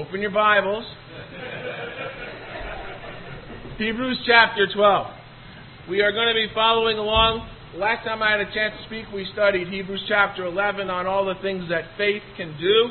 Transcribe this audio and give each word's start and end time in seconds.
Open 0.00 0.22
your 0.22 0.30
Bibles. 0.30 0.86
Hebrews 3.76 4.18
chapter 4.26 4.66
12. 4.72 5.06
We 5.90 6.00
are 6.00 6.10
going 6.10 6.28
to 6.28 6.32
be 6.32 6.48
following 6.54 6.96
along. 6.96 7.46
Last 7.76 8.06
time 8.08 8.22
I 8.22 8.30
had 8.30 8.40
a 8.40 8.48
chance 8.48 8.80
to 8.80 8.86
speak, 8.86 9.12
we 9.12 9.28
studied 9.34 9.68
Hebrews 9.68 10.02
chapter 10.08 10.46
11 10.46 10.88
on 10.88 11.06
all 11.06 11.26
the 11.26 11.34
things 11.42 11.68
that 11.68 11.84
faith 11.98 12.22
can 12.38 12.56
do. 12.58 12.88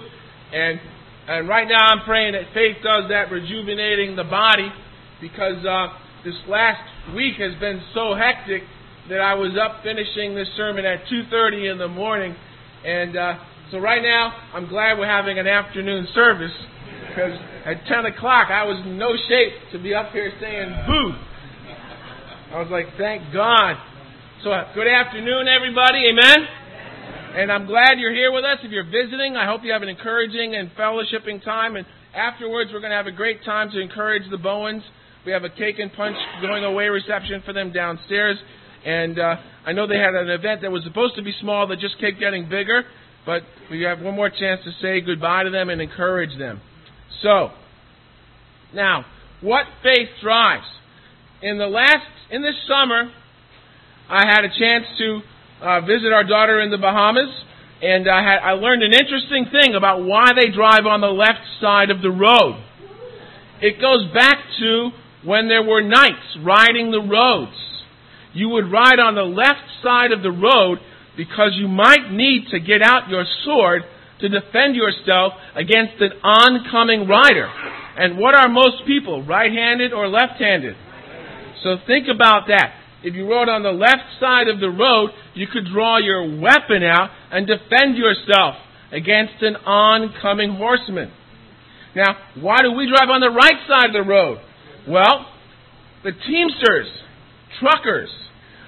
And, 0.53 0.79
and 1.27 1.49
right 1.49 1.67
now 1.67 1.81
I'm 1.81 2.05
praying 2.05 2.33
that 2.33 2.53
faith 2.53 2.77
does 2.83 3.09
that 3.09 3.31
rejuvenating 3.31 4.15
the 4.15 4.29
body 4.29 4.69
because 5.19 5.65
uh, 5.65 5.87
this 6.23 6.37
last 6.47 6.85
week 7.15 7.41
has 7.41 7.59
been 7.59 7.81
so 7.95 8.13
hectic 8.13 8.61
that 9.09 9.19
I 9.19 9.33
was 9.33 9.57
up 9.57 9.81
finishing 9.81 10.35
this 10.35 10.49
sermon 10.55 10.85
at 10.85 11.09
2.30 11.11 11.71
in 11.71 11.79
the 11.79 11.87
morning. 11.87 12.35
And 12.85 13.17
uh, 13.17 13.33
so 13.71 13.79
right 13.79 14.03
now, 14.03 14.31
I'm 14.53 14.69
glad 14.69 14.99
we're 14.99 15.09
having 15.09 15.39
an 15.39 15.47
afternoon 15.47 16.07
service 16.13 16.53
because 17.19 17.39
at 17.65 17.85
10 17.85 18.05
o'clock 18.15 18.47
I 18.49 18.63
was 18.63 18.79
in 18.85 18.97
no 18.97 19.11
shape 19.27 19.53
to 19.73 19.79
be 19.79 19.93
up 19.93 20.11
here 20.11 20.31
saying 20.39 20.71
boo. 20.87 21.11
I 22.55 22.59
was 22.63 22.71
like, 22.71 22.87
thank 22.97 23.33
God. 23.33 23.75
So 24.43 24.51
uh, 24.51 24.73
good 24.73 24.87
afternoon, 24.87 25.47
everybody. 25.47 26.07
Amen. 26.09 26.47
And 27.35 27.51
I'm 27.51 27.67
glad 27.67 27.99
you're 27.99 28.13
here 28.13 28.31
with 28.31 28.45
us. 28.45 28.59
If 28.63 28.71
you're 28.71 28.89
visiting, 28.89 29.35
I 29.35 29.45
hope 29.45 29.61
you 29.63 29.71
have 29.73 29.83
an 29.83 29.89
encouraging 29.89 30.55
and 30.55 30.71
fellowshipping 30.71 31.43
time. 31.43 31.75
And 31.75 31.85
afterwards, 32.15 32.71
we're 32.73 32.79
going 32.79 32.91
to 32.91 32.97
have 32.97 33.05
a 33.05 33.11
great 33.11 33.43
time 33.43 33.69
to 33.71 33.79
encourage 33.79 34.23
the 34.31 34.37
Bowens. 34.37 34.81
We 35.25 35.33
have 35.33 35.43
a 35.43 35.49
cake 35.49 35.77
and 35.77 35.91
punch 35.93 36.15
going 36.41 36.63
away 36.63 36.87
reception 36.87 37.43
for 37.45 37.53
them 37.53 37.71
downstairs. 37.71 38.37
And 38.85 39.19
uh, 39.19 39.35
I 39.67 39.73
know 39.73 39.85
they 39.85 39.99
had 39.99 40.15
an 40.15 40.29
event 40.29 40.61
that 40.61 40.71
was 40.71 40.83
supposed 40.85 41.15
to 41.17 41.21
be 41.21 41.35
small 41.41 41.67
that 41.67 41.79
just 41.79 41.99
kept 41.99 42.17
getting 42.17 42.49
bigger. 42.49 42.83
But 43.25 43.43
we 43.69 43.81
have 43.83 43.99
one 43.99 44.15
more 44.15 44.29
chance 44.29 44.61
to 44.63 44.71
say 44.81 45.01
goodbye 45.01 45.43
to 45.43 45.51
them 45.51 45.69
and 45.69 45.81
encourage 45.81 46.35
them. 46.39 46.61
So, 47.21 47.49
now, 48.73 49.05
what 49.41 49.65
faith 49.83 50.09
drives? 50.21 50.65
In 51.41 51.57
the 51.57 51.67
last, 51.67 52.07
in 52.31 52.41
this 52.41 52.55
summer, 52.67 53.11
I 54.09 54.25
had 54.25 54.43
a 54.43 54.49
chance 54.49 54.85
to 54.97 55.21
uh, 55.61 55.81
visit 55.81 56.11
our 56.11 56.23
daughter 56.23 56.61
in 56.61 56.71
the 56.71 56.77
Bahamas, 56.77 57.29
and 57.81 58.09
I, 58.09 58.21
had, 58.21 58.39
I 58.39 58.51
learned 58.51 58.83
an 58.83 58.93
interesting 58.93 59.45
thing 59.51 59.75
about 59.75 60.03
why 60.03 60.31
they 60.35 60.51
drive 60.51 60.85
on 60.85 61.01
the 61.01 61.07
left 61.07 61.45
side 61.61 61.89
of 61.89 62.01
the 62.01 62.11
road. 62.11 62.63
It 63.61 63.79
goes 63.79 64.11
back 64.13 64.37
to 64.59 64.89
when 65.23 65.47
there 65.47 65.63
were 65.63 65.81
knights 65.81 66.37
riding 66.43 66.91
the 66.91 67.01
roads. 67.01 67.55
You 68.33 68.49
would 68.49 68.71
ride 68.71 68.99
on 68.99 69.15
the 69.15 69.23
left 69.23 69.67
side 69.83 70.11
of 70.11 70.21
the 70.21 70.31
road 70.31 70.79
because 71.17 71.51
you 71.55 71.67
might 71.67 72.11
need 72.11 72.47
to 72.51 72.59
get 72.59 72.81
out 72.81 73.09
your 73.09 73.25
sword 73.43 73.83
to 74.21 74.29
defend 74.29 74.75
yourself 74.75 75.33
against 75.55 76.01
an 76.01 76.11
oncoming 76.23 77.07
rider. 77.07 77.47
And 77.97 78.17
what 78.17 78.35
are 78.35 78.47
most 78.49 78.85
people, 78.85 79.23
right 79.23 79.51
handed 79.51 79.93
or 79.93 80.07
left 80.07 80.39
handed? 80.39 80.75
So 81.63 81.77
think 81.87 82.07
about 82.07 82.47
that. 82.47 82.73
If 83.03 83.15
you 83.15 83.29
rode 83.29 83.47
on 83.47 83.63
the 83.63 83.71
left 83.71 84.19
side 84.19 84.47
of 84.47 84.59
the 84.59 84.69
road, 84.69 85.11
you 85.33 85.47
could 85.47 85.65
draw 85.71 85.97
your 85.97 86.23
weapon 86.39 86.83
out 86.83 87.09
and 87.31 87.47
defend 87.47 87.95
yourself 87.95 88.55
against 88.91 89.41
an 89.41 89.55
oncoming 89.65 90.55
horseman. 90.55 91.11
Now, 91.95 92.17
why 92.39 92.61
do 92.61 92.71
we 92.71 92.87
drive 92.87 93.09
on 93.09 93.21
the 93.21 93.31
right 93.31 93.59
side 93.67 93.95
of 93.95 94.05
the 94.05 94.07
road? 94.07 94.39
Well, 94.87 95.25
the 96.03 96.11
Teamsters, 96.11 96.87
truckers, 97.59 98.09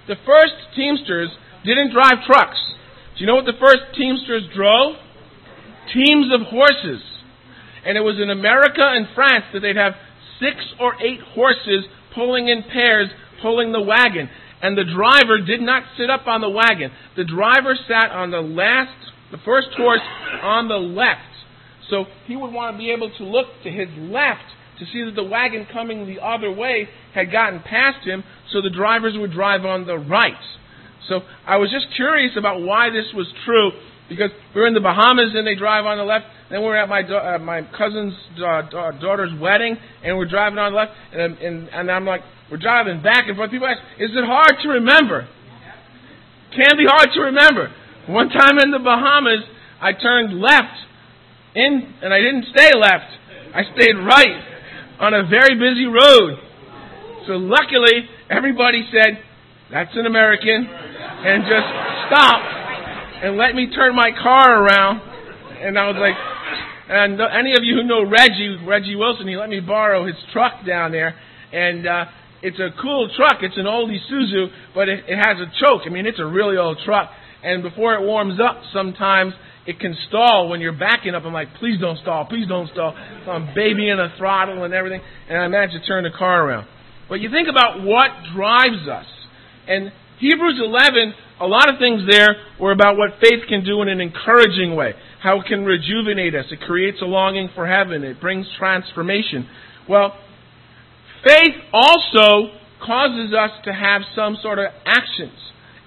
the 0.08 0.16
first 0.26 0.56
Teamsters 0.76 1.30
didn't 1.64 1.94
drive 1.94 2.24
trucks. 2.26 2.60
Do 3.16 3.22
you 3.22 3.28
know 3.28 3.36
what 3.36 3.46
the 3.46 3.60
first 3.60 3.96
Teamsters 3.96 4.44
drove? 4.56 4.96
Teams 5.94 6.28
of 6.34 6.48
horses. 6.48 7.02
And 7.86 7.98
it 7.98 8.02
was 8.02 8.20
in 8.22 8.30
America 8.30 8.86
and 8.86 9.08
France 9.16 9.46
that 9.54 9.62
they'd 9.62 9.76
have 9.76 9.94
six 10.40 10.58
or 10.80 10.96
eight 11.02 11.20
horses 11.34 11.86
pulling 12.14 12.48
in 12.48 12.64
pairs, 12.64 13.10
pulling 13.42 13.72
the 13.72 13.82
wagon. 13.82 14.30
And 14.62 14.78
the 14.78 14.86
driver 14.86 15.40
did 15.40 15.62
not 15.62 15.84
sit 15.98 16.10
up 16.10 16.28
on 16.28 16.42
the 16.42 16.50
wagon. 16.50 16.92
The 17.18 17.24
driver 17.24 17.76
sat 17.88 18.12
on 18.12 18.30
the 18.30 18.42
last, 18.42 18.94
the 19.32 19.40
first 19.44 19.70
horse 19.76 20.02
on 20.44 20.68
the 20.68 20.78
left. 20.78 21.22
So 21.90 22.06
he 22.28 22.36
would 22.36 22.54
want 22.54 22.76
to 22.76 22.78
be 22.78 22.92
able 22.92 23.12
to 23.18 23.24
look 23.24 23.48
to 23.64 23.70
his 23.70 23.90
left 23.98 24.46
to 24.80 24.86
see 24.86 25.04
that 25.04 25.16
the 25.16 25.24
wagon 25.24 25.68
coming 25.72 26.06
the 26.06 26.24
other 26.24 26.52
way 26.52 26.88
had 27.14 27.32
gotten 27.32 27.60
past 27.60 28.06
him, 28.06 28.24
so 28.52 28.62
the 28.62 28.70
drivers 28.70 29.14
would 29.18 29.32
drive 29.32 29.66
on 29.66 29.86
the 29.86 29.98
right. 29.98 30.34
So 31.08 31.22
I 31.46 31.58
was 31.58 31.70
just 31.72 31.94
curious 31.96 32.34
about 32.38 32.62
why 32.62 32.90
this 32.90 33.14
was 33.14 33.28
true 33.46 33.72
because 34.12 34.30
we're 34.54 34.68
in 34.68 34.76
the 34.76 34.84
Bahamas 34.84 35.32
and 35.32 35.48
they 35.48 35.56
drive 35.56 35.88
on 35.88 35.96
the 35.98 36.04
left. 36.04 36.26
Then 36.52 36.62
we're 36.62 36.76
at 36.76 36.92
my 36.92 37.00
uh, 37.00 37.40
my 37.40 37.64
cousin's 37.72 38.14
uh, 38.36 38.68
daughter's 39.00 39.32
wedding 39.40 39.80
and 40.04 40.18
we're 40.18 40.28
driving 40.28 40.60
on 40.60 40.74
the 40.74 40.78
left. 40.78 40.92
And, 41.16 41.40
and 41.40 41.70
and 41.72 41.90
I'm 41.90 42.06
like, 42.06 42.22
we're 42.52 42.60
driving 42.60 43.02
back 43.02 43.32
and 43.32 43.40
forth. 43.40 43.50
People 43.52 43.68
ask, 43.68 43.80
is 43.98 44.12
it 44.12 44.26
hard 44.28 44.60
to 44.64 44.68
remember? 44.84 45.28
Can 46.52 46.76
be 46.76 46.84
hard 46.84 47.08
to 47.16 47.22
remember. 47.32 47.72
One 48.12 48.28
time 48.28 48.60
in 48.60 48.72
the 48.72 48.84
Bahamas, 48.84 49.48
I 49.80 49.94
turned 49.94 50.36
left 50.38 50.76
in, 51.56 51.94
and 52.04 52.14
I 52.14 52.20
didn't 52.20 52.52
stay 52.52 52.76
left. 52.76 53.08
I 53.56 53.64
stayed 53.80 53.96
right 53.96 54.44
on 55.00 55.14
a 55.14 55.24
very 55.32 55.56
busy 55.56 55.88
road. 55.88 56.36
So 57.28 57.40
luckily, 57.40 58.04
everybody 58.30 58.84
said, 58.92 59.24
"That's 59.72 59.96
an 59.96 60.06
American." 60.06 60.92
and 61.22 61.46
just 61.46 61.70
stopped 62.10 62.61
and 63.22 63.38
let 63.38 63.56
me 63.56 63.70
turn 63.74 63.96
my 63.96 64.12
car 64.12 64.64
around. 64.64 65.02
And 65.62 65.78
I 65.78 65.88
was 65.88 65.98
like, 66.00 66.16
and 66.90 67.22
any 67.22 67.54
of 67.54 67.64
you 67.64 67.76
who 67.76 67.84
know 67.84 68.04
Reggie, 68.04 68.58
Reggie 68.66 68.96
Wilson, 68.96 69.28
he 69.28 69.38
let 69.38 69.50
me 69.50 69.60
borrow 69.60 70.06
his 70.06 70.16
truck 70.34 70.66
down 70.66 70.92
there. 70.92 71.16
And, 71.54 71.88
uh, 71.88 72.06
it's 72.42 72.58
a 72.58 72.70
cool 72.82 73.10
truck. 73.16 73.38
It's 73.42 73.58
an 73.58 73.68
old 73.68 73.90
Isuzu, 73.90 74.48
but 74.74 74.90
it, 74.90 75.06
it 75.08 75.16
has 75.16 75.38
a 75.38 75.46
choke. 75.62 75.82
I 75.86 75.90
mean, 75.90 76.06
it's 76.06 76.20
a 76.20 76.26
really 76.26 76.58
old 76.58 76.80
truck. 76.84 77.10
And 77.44 77.62
before 77.62 77.94
it 77.96 78.02
warms 78.02 78.40
up, 78.42 78.62
sometimes 78.74 79.34
it 79.68 79.80
can 79.80 79.96
stall 80.08 80.50
when 80.50 80.60
you're 80.60 80.78
backing 80.78 81.14
up. 81.14 81.24
I'm 81.24 81.34
like, 81.34 81.54
please 81.60 81.80
don't 81.80 82.00
stall, 82.00 82.26
please 82.26 82.48
don't 82.48 82.70
stall. 82.72 82.96
So 83.26 83.32
I'm 83.32 83.54
babying 83.54 83.98
the 83.98 84.10
throttle 84.18 84.64
and 84.64 84.74
everything, 84.74 85.02
and 85.30 85.38
I 85.38 85.48
managed 85.48 85.74
to 85.74 85.86
turn 85.86 86.04
the 86.04 86.18
car 86.18 86.48
around. 86.48 86.68
But 87.10 87.22
you 87.22 87.30
think 87.30 87.48
about 87.48 87.84
what 87.84 88.10
drives 88.34 88.88
us. 88.90 89.06
And 89.68 89.92
Hebrews 90.22 90.62
11, 90.64 91.14
a 91.42 91.48
lot 91.48 91.74
of 91.74 91.80
things 91.80 92.04
there 92.08 92.36
were 92.60 92.72
about 92.72 92.96
what 92.96 93.18
faith 93.20 93.42
can 93.50 93.66
do 93.66 93.82
in 93.82 93.90
an 93.90 94.00
encouraging 94.00 94.76
way, 94.76 94.94
how 95.20 95.42
it 95.42 95.48
can 95.48 95.66
rejuvenate 95.66 96.36
us. 96.36 96.46
It 96.52 96.62
creates 96.62 97.02
a 97.02 97.06
longing 97.06 97.50
for 97.56 97.66
heaven. 97.66 98.04
It 98.04 98.22
brings 98.22 98.46
transformation. 98.60 99.50
Well, 99.90 100.14
faith 101.26 101.56
also 101.74 102.54
causes 102.86 103.34
us 103.34 103.50
to 103.66 103.74
have 103.74 104.04
some 104.16 104.38
sort 104.44 104.60
of 104.60 104.66
actions 104.86 105.38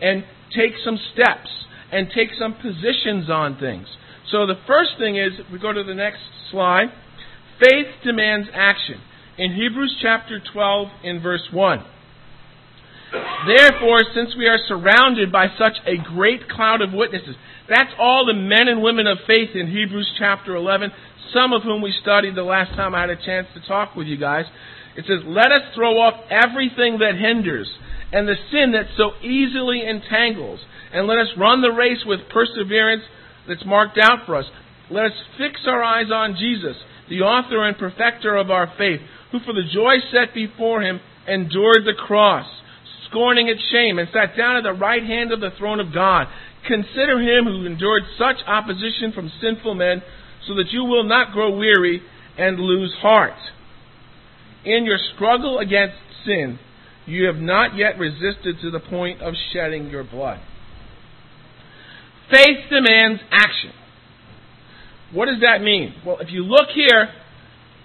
and 0.03 0.25
take 0.51 0.73
some 0.85 0.99
steps 1.13 1.49
and 1.93 2.09
take 2.13 2.31
some 2.37 2.55
positions 2.55 3.31
on 3.31 3.57
things. 3.59 3.87
So 4.33 4.47
the 4.47 4.59
first 4.67 4.99
thing 4.99 5.17
is, 5.17 5.39
if 5.39 5.53
we 5.53 5.61
go 5.61 5.73
to 5.73 5.85
the 5.85 5.95
next 5.95 6.19
slide, 6.51 6.89
faith 7.61 7.87
demands 8.03 8.49
action. 8.53 9.01
In 9.39 9.53
Hebrews 9.55 9.97
chapter 10.03 10.41
12 10.53 10.89
in 11.05 11.23
verse 11.23 11.49
1. 11.53 11.85
Therefore, 13.47 14.03
since 14.15 14.35
we 14.37 14.47
are 14.47 14.59
surrounded 14.67 15.31
by 15.31 15.47
such 15.59 15.79
a 15.87 15.97
great 15.97 16.49
cloud 16.49 16.83
of 16.83 16.93
witnesses, 16.93 17.37
that's 17.69 17.93
all 17.99 18.27
the 18.27 18.35
men 18.35 18.69
and 18.69 18.83
women 18.83 19.07
of 19.07 19.19
faith 19.27 19.51
in 19.55 19.69
Hebrews 19.69 20.15
chapter 20.19 20.57
11, 20.57 20.91
some 21.33 21.53
of 21.53 21.63
whom 21.63 21.81
we 21.81 21.95
studied 22.03 22.35
the 22.35 22.43
last 22.43 22.75
time 22.75 22.95
I 22.95 23.03
had 23.03 23.11
a 23.11 23.17
chance 23.17 23.47
to 23.55 23.67
talk 23.67 23.95
with 23.95 24.07
you 24.07 24.17
guys. 24.17 24.45
It 24.97 25.05
says, 25.07 25.21
Let 25.27 25.53
us 25.53 25.63
throw 25.75 25.99
off 25.99 26.15
everything 26.31 26.99
that 26.99 27.15
hinders 27.15 27.69
and 28.13 28.29
the 28.29 28.37
sin 28.51 28.73
that 28.73 28.87
so 28.97 29.13
easily 29.23 29.87
entangles, 29.87 30.61
and 30.93 31.07
let 31.07 31.19
us 31.19 31.29
run 31.39 31.63
the 31.63 31.73
race 31.73 32.05
with 32.07 32.29
perseverance 32.33 33.03
that's 33.49 33.65
marked 33.65 33.99
out 33.99 34.27
for 34.27 34.37
us. 34.37 34.47
Let 34.91 35.07
us 35.07 35.19
fix 35.39 35.61
our 35.67 35.83
eyes 35.83 36.11
on 36.13 36.37
Jesus, 36.39 36.77
the 37.09 37.23
author 37.23 37.67
and 37.67 37.77
perfecter 37.77 38.37
of 38.37 38.51
our 38.51 38.73
faith, 38.79 39.01
who 39.33 39.41
for 39.41 39.53
the 39.53 39.69
joy 39.73 39.97
set 40.13 40.35
before 40.35 40.83
him 40.83 41.01
endured 41.27 41.85
the 41.85 41.95
cross 41.97 42.47
scorning 43.15 43.47
its 43.47 43.63
shame, 43.71 43.99
and 43.99 44.09
sat 44.13 44.37
down 44.37 44.57
at 44.57 44.65
the 44.65 44.73
right 44.73 45.03
hand 45.03 45.33
of 45.33 45.41
the 45.41 45.51
throne 45.57 45.79
of 45.79 45.95
God. 45.95 46.27
Consider 46.67 47.21
him 47.21 47.45
who 47.45 47.65
endured 47.65 48.03
such 48.19 48.37
opposition 48.47 49.13
from 49.15 49.31
sinful 49.41 49.75
men, 49.75 50.03
so 50.49 50.55
that 50.57 50.73
you 50.73 50.85
will 50.85 51.05
not 51.05 51.33
grow 51.33 51.57
weary 51.57 52.03
and 52.37 52.59
lose 52.59 52.93
heart. 53.01 53.39
In 54.65 54.85
your 54.85 54.99
struggle 55.15 55.59
against 55.59 55.95
sin, 56.27 56.59
you 57.07 57.27
have 57.27 57.37
not 57.37 57.77
yet 57.77 57.99
resisted 57.99 58.57
to 58.63 58.71
the 58.71 58.81
point 58.81 59.23
of 59.23 59.35
shedding 59.53 59.91
your 59.91 60.05
blood. 60.05 60.41
Faith 62.33 62.69
demands 62.71 63.21
action. 63.31 63.73
What 65.13 65.27
does 65.27 65.41
that 65.43 65.63
mean? 65.63 65.95
Well, 66.05 66.19
if 66.19 66.31
you 66.31 66.43
look 66.43 66.69
here, 66.75 67.11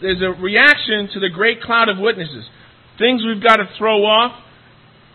there's 0.02 0.22
a 0.22 0.42
reaction 0.42 1.10
to 1.14 1.20
the 1.20 1.30
great 1.30 1.62
cloud 1.62 1.90
of 1.90 2.00
witnesses. 2.00 2.46
Things 2.98 3.22
we've 3.24 3.44
got 3.44 3.58
to 3.58 3.70
throw 3.78 4.06
off, 4.06 4.31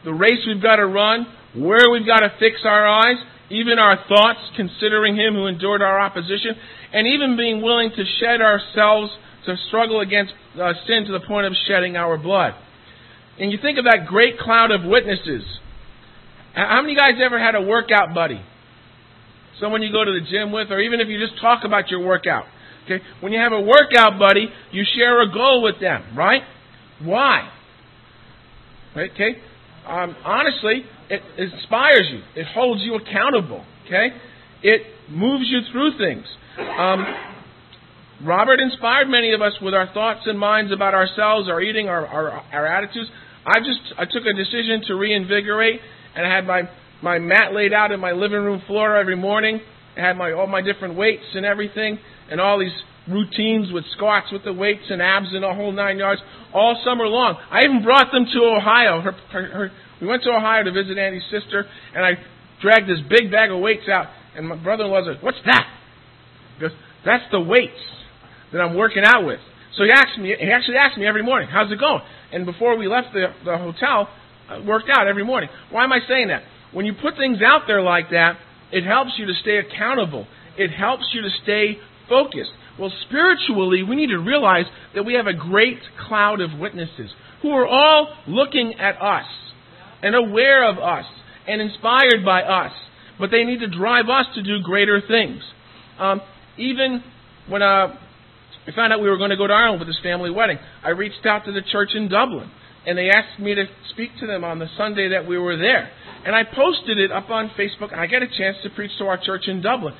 the 0.04 0.12
race 0.12 0.40
we've 0.46 0.62
got 0.62 0.76
to 0.76 0.86
run, 0.86 1.26
where 1.56 1.90
we've 1.90 2.06
got 2.06 2.20
to 2.20 2.32
fix 2.38 2.60
our 2.64 2.86
eyes, 2.86 3.16
even 3.50 3.78
our 3.78 3.96
thoughts, 4.08 4.40
considering 4.56 5.16
Him 5.16 5.34
who 5.34 5.46
endured 5.46 5.82
our 5.82 6.00
opposition, 6.00 6.56
and 6.92 7.06
even 7.06 7.36
being 7.36 7.62
willing 7.62 7.90
to 7.90 8.04
shed 8.20 8.40
ourselves 8.40 9.12
to 9.46 9.56
struggle 9.68 10.00
against 10.00 10.32
uh, 10.60 10.72
sin 10.86 11.04
to 11.06 11.12
the 11.12 11.20
point 11.26 11.46
of 11.46 11.52
shedding 11.66 11.96
our 11.96 12.16
blood. 12.16 12.54
And 13.38 13.50
you 13.50 13.58
think 13.60 13.78
of 13.78 13.84
that 13.84 14.06
great 14.06 14.38
cloud 14.38 14.70
of 14.70 14.84
witnesses. 14.84 15.42
How 16.54 16.80
many 16.82 16.94
guys 16.94 17.14
ever 17.22 17.38
had 17.38 17.54
a 17.54 17.60
workout 17.60 18.14
buddy? 18.14 18.40
Someone 19.60 19.82
you 19.82 19.92
go 19.92 20.04
to 20.04 20.12
the 20.12 20.24
gym 20.30 20.52
with, 20.52 20.70
or 20.70 20.80
even 20.80 21.00
if 21.00 21.08
you 21.08 21.18
just 21.18 21.40
talk 21.40 21.64
about 21.64 21.90
your 21.90 22.04
workout. 22.04 22.44
Okay? 22.84 23.02
When 23.20 23.32
you 23.32 23.40
have 23.40 23.52
a 23.52 23.60
workout 23.60 24.18
buddy, 24.18 24.48
you 24.70 24.84
share 24.96 25.20
a 25.22 25.32
goal 25.32 25.62
with 25.62 25.80
them, 25.80 26.16
right? 26.16 26.42
Why? 27.02 27.50
Okay? 28.96 29.36
Um, 29.86 30.16
honestly, 30.24 30.84
it 31.10 31.22
inspires 31.38 32.08
you. 32.10 32.20
It 32.40 32.46
holds 32.54 32.82
you 32.82 32.94
accountable. 32.96 33.64
Okay? 33.86 34.08
It 34.62 34.82
moves 35.10 35.44
you 35.46 35.60
through 35.72 35.98
things. 35.98 36.24
Um, 36.58 37.04
Robert 38.24 38.60
inspired 38.60 39.08
many 39.08 39.32
of 39.32 39.42
us 39.42 39.52
with 39.60 39.74
our 39.74 39.92
thoughts 39.92 40.20
and 40.26 40.38
minds 40.38 40.72
about 40.72 40.94
ourselves, 40.94 41.48
our 41.48 41.60
eating, 41.60 41.88
our, 41.88 42.06
our, 42.06 42.30
our 42.30 42.66
attitudes. 42.66 43.10
I 43.46 43.58
just 43.58 43.80
I 43.98 44.04
took 44.04 44.24
a 44.24 44.32
decision 44.32 44.82
to 44.86 44.94
reinvigorate, 44.94 45.80
and 46.16 46.26
I 46.26 46.34
had 46.34 46.46
my 46.46 46.62
my 47.02 47.18
mat 47.18 47.52
laid 47.52 47.74
out 47.74 47.92
in 47.92 48.00
my 48.00 48.12
living 48.12 48.40
room 48.40 48.62
floor 48.66 48.96
every 48.96 49.16
morning. 49.16 49.60
I 49.96 50.00
had 50.00 50.16
my 50.16 50.32
all 50.32 50.46
my 50.46 50.60
different 50.60 50.96
weights 50.96 51.24
and 51.34 51.44
everything, 51.46 51.98
and 52.30 52.40
all 52.40 52.58
these 52.58 52.74
routines 53.08 53.70
with 53.72 53.84
squats 53.92 54.32
with 54.32 54.44
the 54.44 54.52
weights 54.52 54.84
and 54.88 55.02
abs 55.02 55.28
and 55.32 55.44
a 55.44 55.54
whole 55.54 55.72
nine 55.72 55.98
yards 55.98 56.20
all 56.52 56.80
summer 56.84 57.06
long. 57.06 57.36
I 57.50 57.64
even 57.64 57.82
brought 57.82 58.10
them 58.12 58.24
to 58.32 58.38
Ohio. 58.44 59.00
Her, 59.02 59.12
her, 59.32 59.46
her, 59.46 59.70
we 60.00 60.06
went 60.06 60.22
to 60.22 60.30
Ohio 60.30 60.64
to 60.64 60.72
visit 60.72 60.96
Andy's 60.96 61.26
sister, 61.30 61.66
and 61.94 62.04
I 62.04 62.12
dragged 62.62 62.88
this 62.88 63.00
big 63.08 63.30
bag 63.30 63.50
of 63.50 63.60
weights 63.60 63.88
out. 63.88 64.06
And 64.36 64.48
my 64.48 64.56
brother-in-law 64.56 65.04
said, 65.04 65.22
"What's 65.22 65.38
that?" 65.46 65.66
He 66.56 66.62
goes, 66.62 66.72
"That's 67.04 67.24
the 67.30 67.40
weights 67.40 67.78
that 68.52 68.60
I'm 68.60 68.74
working 68.74 69.04
out 69.04 69.26
with." 69.26 69.40
So 69.76 69.84
he 69.84 69.90
asked 69.90 70.18
me. 70.18 70.34
He 70.38 70.50
actually 70.50 70.76
asked 70.76 70.98
me 70.98 71.06
every 71.06 71.22
morning, 71.22 71.48
"How's 71.48 71.70
it 71.70 71.78
going?" 71.78 72.02
And 72.32 72.46
before 72.46 72.76
we 72.76 72.88
left 72.88 73.12
the, 73.12 73.26
the 73.44 73.58
hotel, 73.58 74.08
I 74.48 74.58
worked 74.60 74.88
out 74.90 75.06
every 75.06 75.24
morning. 75.24 75.50
Why 75.70 75.84
am 75.84 75.92
I 75.92 76.00
saying 76.08 76.28
that? 76.28 76.42
When 76.72 76.86
you 76.86 76.94
put 76.94 77.16
things 77.16 77.38
out 77.44 77.62
there 77.68 77.82
like 77.82 78.10
that, 78.10 78.38
it 78.74 78.84
helps 78.84 79.12
you 79.16 79.26
to 79.26 79.34
stay 79.40 79.58
accountable. 79.58 80.26
It 80.58 80.70
helps 80.70 81.04
you 81.14 81.22
to 81.22 81.30
stay 81.44 81.78
focused. 82.08 82.50
Well, 82.76 82.92
spiritually, 83.06 83.84
we 83.84 83.94
need 83.94 84.08
to 84.08 84.18
realize 84.18 84.64
that 84.96 85.04
we 85.04 85.14
have 85.14 85.28
a 85.28 85.32
great 85.32 85.78
cloud 86.08 86.40
of 86.40 86.58
witnesses 86.58 87.10
who 87.40 87.50
are 87.50 87.68
all 87.68 88.08
looking 88.26 88.74
at 88.80 89.00
us 89.00 89.26
and 90.02 90.16
aware 90.16 90.68
of 90.68 90.78
us 90.78 91.04
and 91.46 91.62
inspired 91.62 92.24
by 92.24 92.42
us, 92.42 92.72
but 93.18 93.30
they 93.30 93.44
need 93.44 93.60
to 93.60 93.68
drive 93.68 94.08
us 94.08 94.26
to 94.34 94.42
do 94.42 94.60
greater 94.60 95.00
things. 95.06 95.40
Um, 96.00 96.20
even 96.58 97.04
when 97.48 97.62
uh, 97.62 97.94
we 98.66 98.72
found 98.72 98.92
out 98.92 99.00
we 99.00 99.08
were 99.08 99.18
going 99.18 99.30
to 99.30 99.36
go 99.36 99.46
to 99.46 99.54
Ireland 99.54 99.80
for 99.80 99.86
this 99.86 100.00
family 100.02 100.30
wedding, 100.30 100.58
I 100.82 100.90
reached 100.90 101.24
out 101.26 101.44
to 101.44 101.52
the 101.52 101.62
church 101.70 101.90
in 101.94 102.08
Dublin, 102.08 102.50
and 102.86 102.98
they 102.98 103.08
asked 103.08 103.40
me 103.40 103.54
to 103.54 103.64
speak 103.90 104.10
to 104.20 104.26
them 104.26 104.44
on 104.44 104.58
the 104.58 104.68
Sunday 104.76 105.10
that 105.10 105.26
we 105.26 105.38
were 105.38 105.56
there. 105.56 105.90
And 106.26 106.34
I 106.34 106.44
posted 106.44 106.98
it 106.98 107.12
up 107.12 107.30
on 107.30 107.50
Facebook, 107.58 107.92
and 107.92 108.00
I 108.00 108.06
got 108.06 108.22
a 108.22 108.28
chance 108.28 108.56
to 108.62 108.70
preach 108.70 108.92
to 108.98 109.04
our 109.04 109.18
church 109.18 109.44
in 109.46 109.60
Dublin. 109.60 109.94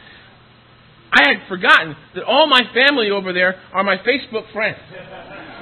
I 1.13 1.23
had 1.29 1.49
forgotten 1.49 1.95
that 2.15 2.25
all 2.25 2.47
my 2.47 2.63
family 2.75 3.11
over 3.11 3.33
there 3.33 3.55
are 3.73 3.85
my 3.85 3.97
Facebook 3.99 4.51
friends. 4.53 4.79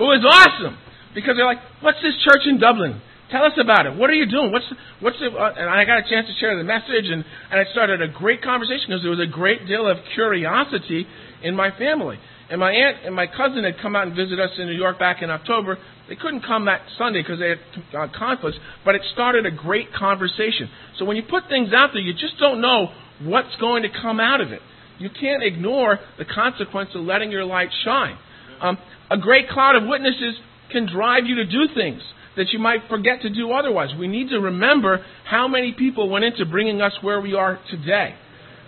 It 0.00 0.02
was 0.02 0.24
awesome 0.24 0.78
because 1.14 1.36
they're 1.36 1.46
like, 1.46 1.60
"What's 1.80 2.00
this 2.00 2.16
church 2.24 2.46
in 2.46 2.58
Dublin? 2.58 3.00
Tell 3.30 3.44
us 3.44 3.52
about 3.58 3.86
it. 3.86 3.94
What 3.94 4.08
are 4.08 4.14
you 4.14 4.26
doing? 4.26 4.50
What's 4.50 4.64
what's 5.00 5.20
it?" 5.20 5.34
Uh, 5.34 5.52
and 5.56 5.68
I 5.68 5.84
got 5.84 5.98
a 5.98 6.08
chance 6.08 6.26
to 6.28 6.34
share 6.40 6.56
the 6.56 6.64
message, 6.64 7.10
and 7.10 7.24
and 7.50 7.60
I 7.60 7.64
started 7.72 8.00
a 8.00 8.08
great 8.08 8.40
conversation 8.42 8.86
because 8.88 9.02
there 9.02 9.10
was 9.10 9.20
a 9.20 9.26
great 9.26 9.66
deal 9.66 9.86
of 9.86 9.98
curiosity 10.14 11.06
in 11.42 11.54
my 11.54 11.70
family. 11.76 12.18
And 12.52 12.60
my 12.60 12.70
aunt 12.70 13.06
and 13.06 13.14
my 13.16 13.26
cousin 13.26 13.64
had 13.64 13.80
come 13.80 13.96
out 13.96 14.06
and 14.06 14.14
visit 14.14 14.38
us 14.38 14.50
in 14.58 14.66
New 14.66 14.76
York 14.76 14.98
back 14.98 15.22
in 15.22 15.30
October. 15.30 15.78
They 16.06 16.16
couldn't 16.16 16.42
come 16.42 16.66
that 16.66 16.82
Sunday 16.98 17.22
because 17.22 17.38
they 17.38 17.48
had 17.48 17.60
uh, 17.96 18.12
conflicts, 18.12 18.58
but 18.84 18.94
it 18.94 19.00
started 19.14 19.46
a 19.46 19.50
great 19.50 19.88
conversation. 19.94 20.68
So 20.98 21.06
when 21.06 21.16
you 21.16 21.22
put 21.22 21.48
things 21.48 21.72
out 21.72 21.92
there, 21.94 22.02
you 22.02 22.12
just 22.12 22.38
don't 22.38 22.60
know 22.60 22.92
what's 23.22 23.56
going 23.58 23.84
to 23.84 23.88
come 23.88 24.20
out 24.20 24.42
of 24.42 24.52
it. 24.52 24.60
You 24.98 25.08
can't 25.08 25.42
ignore 25.42 25.98
the 26.18 26.26
consequence 26.26 26.90
of 26.94 27.06
letting 27.06 27.30
your 27.30 27.46
light 27.46 27.70
shine. 27.86 28.18
Um, 28.60 28.76
a 29.10 29.16
great 29.16 29.48
cloud 29.48 29.74
of 29.74 29.88
witnesses 29.88 30.36
can 30.70 30.86
drive 30.86 31.24
you 31.24 31.36
to 31.36 31.46
do 31.46 31.72
things 31.74 32.02
that 32.36 32.52
you 32.52 32.58
might 32.58 32.80
forget 32.90 33.22
to 33.22 33.30
do 33.30 33.50
otherwise. 33.52 33.88
We 33.98 34.08
need 34.08 34.28
to 34.28 34.38
remember 34.38 35.02
how 35.24 35.48
many 35.48 35.72
people 35.72 36.10
went 36.10 36.26
into 36.26 36.44
bringing 36.44 36.82
us 36.82 36.92
where 37.00 37.20
we 37.22 37.32
are 37.32 37.58
today. 37.70 38.14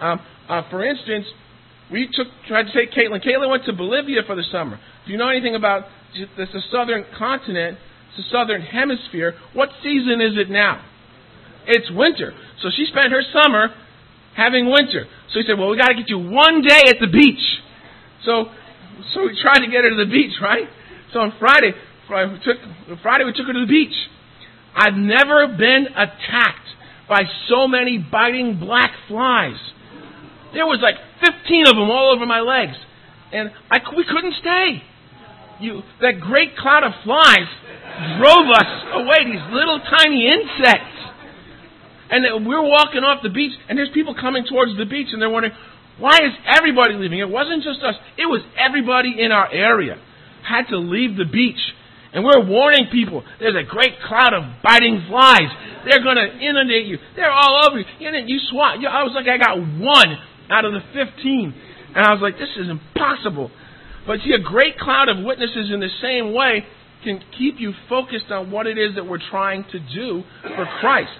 Um, 0.01 0.21
uh, 0.49 0.63
for 0.71 0.83
instance, 0.83 1.27
we 1.91 2.09
took 2.13 2.29
tried 2.49 2.65
to 2.65 2.73
take 2.73 2.93
Caitlin. 2.93 3.25
Caitlin 3.25 3.51
went 3.51 3.65
to 3.67 3.73
Bolivia 3.73 4.23
for 4.27 4.37
the 4.37 4.45
summer. 4.51 4.79
If 5.05 5.11
you 5.11 5.19
know 5.19 5.29
anything 5.29 5.55
about 5.55 5.85
this, 6.37 6.49
the 6.53 6.63
southern 6.71 7.05
continent, 7.17 7.79
the 8.17 8.23
southern 8.31 8.63
hemisphere. 8.63 9.35
What 9.53 9.71
season 9.83 10.21
is 10.21 10.39
it 10.39 10.51
now? 10.51 10.85
It's 11.67 11.91
winter. 11.91 12.33
So 12.63 12.69
she 12.75 12.87
spent 12.87 13.11
her 13.13 13.23
summer 13.33 13.69
having 14.37 14.71
winter. 14.71 15.07
So 15.33 15.41
he 15.41 15.45
said, 15.47 15.59
Well, 15.59 15.71
we 15.71 15.77
got 15.77 15.89
to 15.89 15.95
get 15.95 16.09
you 16.09 16.19
one 16.19 16.63
day 16.63 16.89
at 16.89 16.97
the 17.01 17.09
beach. 17.09 17.43
So, 18.25 18.47
so 19.13 19.23
we 19.23 19.39
tried 19.41 19.61
to 19.61 19.71
get 19.71 19.85
her 19.85 19.91
to 19.91 20.05
the 20.05 20.11
beach, 20.11 20.35
right? 20.41 20.69
So 21.13 21.21
on 21.21 21.33
Friday, 21.39 21.73
Friday 22.09 22.33
we 22.33 22.39
took, 22.39 23.01
Friday 23.03 23.25
we 23.25 23.33
took 23.33 23.47
her 23.47 23.53
to 23.53 23.61
the 23.61 23.71
beach. 23.71 23.95
I've 24.75 24.95
never 24.95 25.47
been 25.57 25.87
attacked 25.95 26.69
by 27.09 27.23
so 27.49 27.69
many 27.69 27.99
biting 27.99 28.59
black 28.59 28.91
flies. 29.09 29.57
There 30.55 30.67
was 30.67 30.79
like 30.81 30.95
15 31.21 31.67
of 31.67 31.75
them 31.75 31.91
all 31.91 32.15
over 32.15 32.25
my 32.27 32.41
legs. 32.41 32.79
And 33.33 33.51
I, 33.71 33.83
we 33.97 34.07
couldn't 34.07 34.35
stay. 34.41 34.83
You, 35.61 35.83
that 36.01 36.21
great 36.21 36.57
cloud 36.57 36.83
of 36.83 36.93
flies 37.03 37.51
drove 38.19 38.47
us 38.51 38.71
away, 38.95 39.27
these 39.27 39.47
little 39.51 39.79
tiny 39.79 40.27
insects. 40.27 40.95
And 42.11 42.47
we're 42.47 42.63
walking 42.63 43.03
off 43.03 43.23
the 43.23 43.31
beach, 43.31 43.53
and 43.69 43.79
there's 43.79 43.91
people 43.95 44.15
coming 44.15 44.45
towards 44.47 44.77
the 44.79 44.85
beach, 44.85 45.09
and 45.11 45.21
they're 45.21 45.31
wondering, 45.31 45.55
why 45.99 46.19
is 46.19 46.35
everybody 46.47 46.95
leaving? 46.95 47.19
It 47.19 47.31
wasn't 47.31 47.63
just 47.63 47.83
us, 47.83 47.95
it 48.19 48.27
was 48.27 48.43
everybody 48.59 49.15
in 49.19 49.33
our 49.33 49.51
area 49.51 49.99
had 50.47 50.67
to 50.71 50.79
leave 50.79 51.17
the 51.17 51.25
beach. 51.25 51.61
And 52.13 52.23
we're 52.23 52.47
warning 52.47 52.87
people, 52.93 53.25
there's 53.41 53.59
a 53.59 53.67
great 53.67 53.99
cloud 54.07 54.35
of 54.35 54.63
biting 54.63 55.03
flies. 55.09 55.51
They're 55.83 56.03
going 56.03 56.15
to 56.15 56.31
inundate 56.39 56.87
you. 56.87 56.99
They're 57.17 57.33
all 57.33 57.67
over 57.67 57.81
you. 57.81 57.87
You, 57.99 58.11
you 58.27 58.39
swat. 58.51 58.79
I 58.79 59.03
was 59.03 59.13
like, 59.15 59.27
I 59.27 59.39
got 59.39 59.59
one 59.59 60.15
out 60.51 60.65
of 60.65 60.73
the 60.73 60.81
15. 60.93 61.55
And 61.95 62.07
I 62.07 62.13
was 62.13 62.21
like, 62.23 62.39
this 62.39 62.51
is 62.57 62.69
impossible. 62.69 63.51
But 64.07 64.21
see, 64.25 64.33
a 64.33 64.43
great 64.43 64.79
cloud 64.79 65.09
of 65.09 65.25
witnesses 65.25 65.71
in 65.73 65.81
the 65.81 65.91
same 66.03 66.35
way 66.35 66.65
can 67.03 67.21
keep 67.39 67.61
you 67.61 67.73
focused 67.89 68.31
on 68.31 68.51
what 68.51 68.67
it 68.67 68.79
is 68.79 68.95
that 68.97 69.07
we're 69.07 69.23
trying 69.31 69.65
to 69.73 69.79
do 69.79 70.23
for 70.43 70.67
Christ 70.81 71.13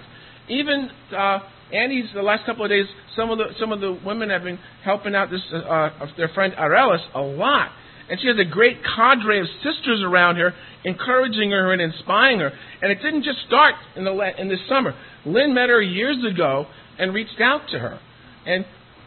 even 0.47 0.89
uh, 1.15 1.39
Andy's 1.73 2.05
the 2.13 2.21
last 2.21 2.45
couple 2.45 2.63
of 2.63 2.69
days, 2.69 2.85
some 3.15 3.31
of 3.31 3.37
the 3.37 3.45
some 3.59 3.71
of 3.71 3.81
the 3.81 3.97
women 4.05 4.29
have 4.29 4.43
been 4.43 4.59
helping 4.83 5.15
out 5.15 5.29
this 5.29 5.41
uh, 5.51 5.57
uh, 5.57 6.07
their 6.17 6.29
friend 6.29 6.53
Arelis 6.53 7.01
a 7.13 7.21
lot, 7.21 7.71
and 8.09 8.19
she 8.19 8.27
has 8.27 8.37
a 8.39 8.49
great 8.49 8.77
cadre 8.83 9.39
of 9.39 9.47
sisters 9.63 10.03
around 10.03 10.37
her, 10.37 10.53
encouraging 10.83 11.51
her 11.51 11.73
and 11.73 11.81
inspiring 11.81 12.39
her. 12.39 12.51
And 12.81 12.91
it 12.91 13.01
didn't 13.01 13.23
just 13.23 13.39
start 13.47 13.75
in 13.95 14.03
the 14.03 14.31
in 14.39 14.49
this 14.49 14.59
summer. 14.69 14.93
Lynn 15.25 15.53
met 15.53 15.69
her 15.69 15.81
years 15.81 16.17
ago 16.23 16.67
and 16.99 17.13
reached 17.13 17.41
out 17.41 17.61
to 17.71 17.79
her, 17.79 17.99
and 18.45 18.65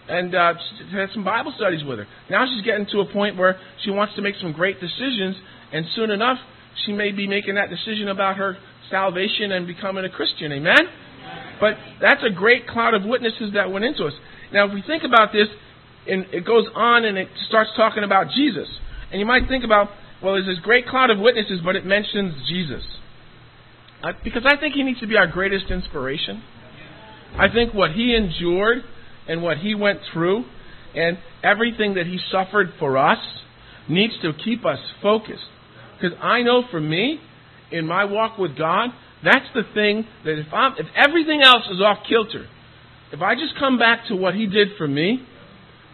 and 0.08 0.34
uh, 0.34 0.54
had 0.90 1.10
some 1.12 1.24
Bible 1.24 1.52
studies 1.56 1.84
with 1.84 1.98
her. 1.98 2.06
Now 2.30 2.46
she's 2.46 2.64
getting 2.64 2.86
to 2.92 3.00
a 3.00 3.12
point 3.12 3.36
where 3.36 3.58
she 3.84 3.90
wants 3.90 4.14
to 4.16 4.22
make 4.22 4.36
some 4.40 4.52
great 4.52 4.80
decisions, 4.80 5.36
and 5.72 5.86
soon 5.94 6.10
enough 6.10 6.38
she 6.86 6.92
may 6.92 7.12
be 7.12 7.26
making 7.26 7.56
that 7.56 7.70
decision 7.70 8.08
about 8.08 8.36
her 8.36 8.56
salvation 8.90 9.52
and 9.52 9.66
becoming 9.66 10.04
a 10.04 10.10
Christian. 10.10 10.52
Amen. 10.52 10.88
But 11.60 11.74
that's 12.00 12.22
a 12.24 12.30
great 12.30 12.66
cloud 12.66 12.94
of 12.94 13.04
witnesses 13.04 13.52
that 13.54 13.70
went 13.70 13.84
into 13.84 14.04
us. 14.06 14.14
Now, 14.52 14.66
if 14.66 14.72
we 14.72 14.82
think 14.82 15.02
about 15.04 15.32
this, 15.32 15.48
and 16.06 16.26
it 16.32 16.46
goes 16.46 16.66
on 16.74 17.04
and 17.04 17.18
it 17.18 17.28
starts 17.48 17.70
talking 17.76 18.02
about 18.02 18.30
Jesus. 18.34 18.68
And 19.10 19.20
you 19.20 19.26
might 19.26 19.48
think 19.48 19.64
about, 19.64 19.88
well, 20.22 20.34
there's 20.34 20.46
this 20.46 20.58
great 20.64 20.86
cloud 20.86 21.10
of 21.10 21.18
witnesses, 21.18 21.60
but 21.62 21.76
it 21.76 21.84
mentions 21.84 22.48
Jesus. 22.48 22.82
Because 24.24 24.44
I 24.46 24.56
think 24.56 24.74
he 24.74 24.82
needs 24.82 25.00
to 25.00 25.06
be 25.06 25.16
our 25.16 25.26
greatest 25.26 25.66
inspiration. 25.70 26.42
I 27.36 27.48
think 27.52 27.74
what 27.74 27.92
he 27.92 28.14
endured 28.14 28.84
and 29.28 29.42
what 29.42 29.58
he 29.58 29.74
went 29.74 30.00
through 30.12 30.44
and 30.94 31.18
everything 31.44 31.94
that 31.94 32.06
he 32.06 32.18
suffered 32.32 32.72
for 32.78 32.96
us 32.96 33.18
needs 33.88 34.14
to 34.22 34.32
keep 34.44 34.64
us 34.64 34.78
focused. 35.02 35.44
Because 35.94 36.16
I 36.20 36.42
know 36.42 36.62
for 36.70 36.80
me, 36.80 37.20
in 37.70 37.86
my 37.86 38.04
walk 38.04 38.38
with 38.38 38.56
God, 38.56 38.90
that's 39.24 39.46
the 39.54 39.62
thing 39.74 40.06
that 40.24 40.38
if 40.38 40.52
I'm, 40.52 40.72
if 40.78 40.86
everything 40.96 41.42
else 41.42 41.64
is 41.70 41.80
off 41.80 41.98
kilter, 42.08 42.46
if 43.12 43.20
I 43.20 43.34
just 43.34 43.58
come 43.58 43.78
back 43.78 44.06
to 44.08 44.16
what 44.16 44.34
He 44.34 44.46
did 44.46 44.68
for 44.78 44.86
me, 44.86 45.22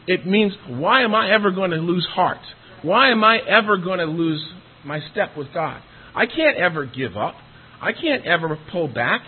it 0.07 0.27
means 0.27 0.53
why 0.69 1.03
am 1.03 1.15
I 1.15 1.33
ever 1.33 1.51
going 1.51 1.71
to 1.71 1.79
lose 1.79 2.07
heart? 2.13 2.41
Why 2.83 3.11
am 3.11 3.25
I 3.25 3.39
ever 3.39 3.79
going 3.79 3.99
to 3.99 4.05
lose 4.05 4.45
my 4.85 5.01
step 5.11 5.37
with 5.37 5.53
God? 5.55 5.81
I 6.15 6.27
can't 6.27 6.59
ever 6.59 6.85
give 6.85 7.17
up. 7.17 7.35
I 7.81 7.93
can't 7.93 8.25
ever 8.27 8.59
pull 8.71 8.89
back. 8.89 9.23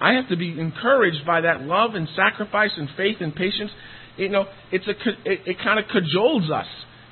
I 0.00 0.14
have 0.14 0.28
to 0.28 0.36
be 0.36 0.58
encouraged 0.58 1.24
by 1.26 1.42
that 1.42 1.62
love 1.62 1.94
and 1.94 2.08
sacrifice 2.14 2.72
and 2.76 2.88
faith 2.96 3.16
and 3.20 3.34
patience. 3.34 3.70
You 4.16 4.28
know, 4.28 4.44
it's 4.70 4.86
a 4.86 4.90
it, 5.30 5.40
it 5.46 5.56
kind 5.62 5.78
of 5.78 5.86
cajoles 5.86 6.50
us 6.50 6.66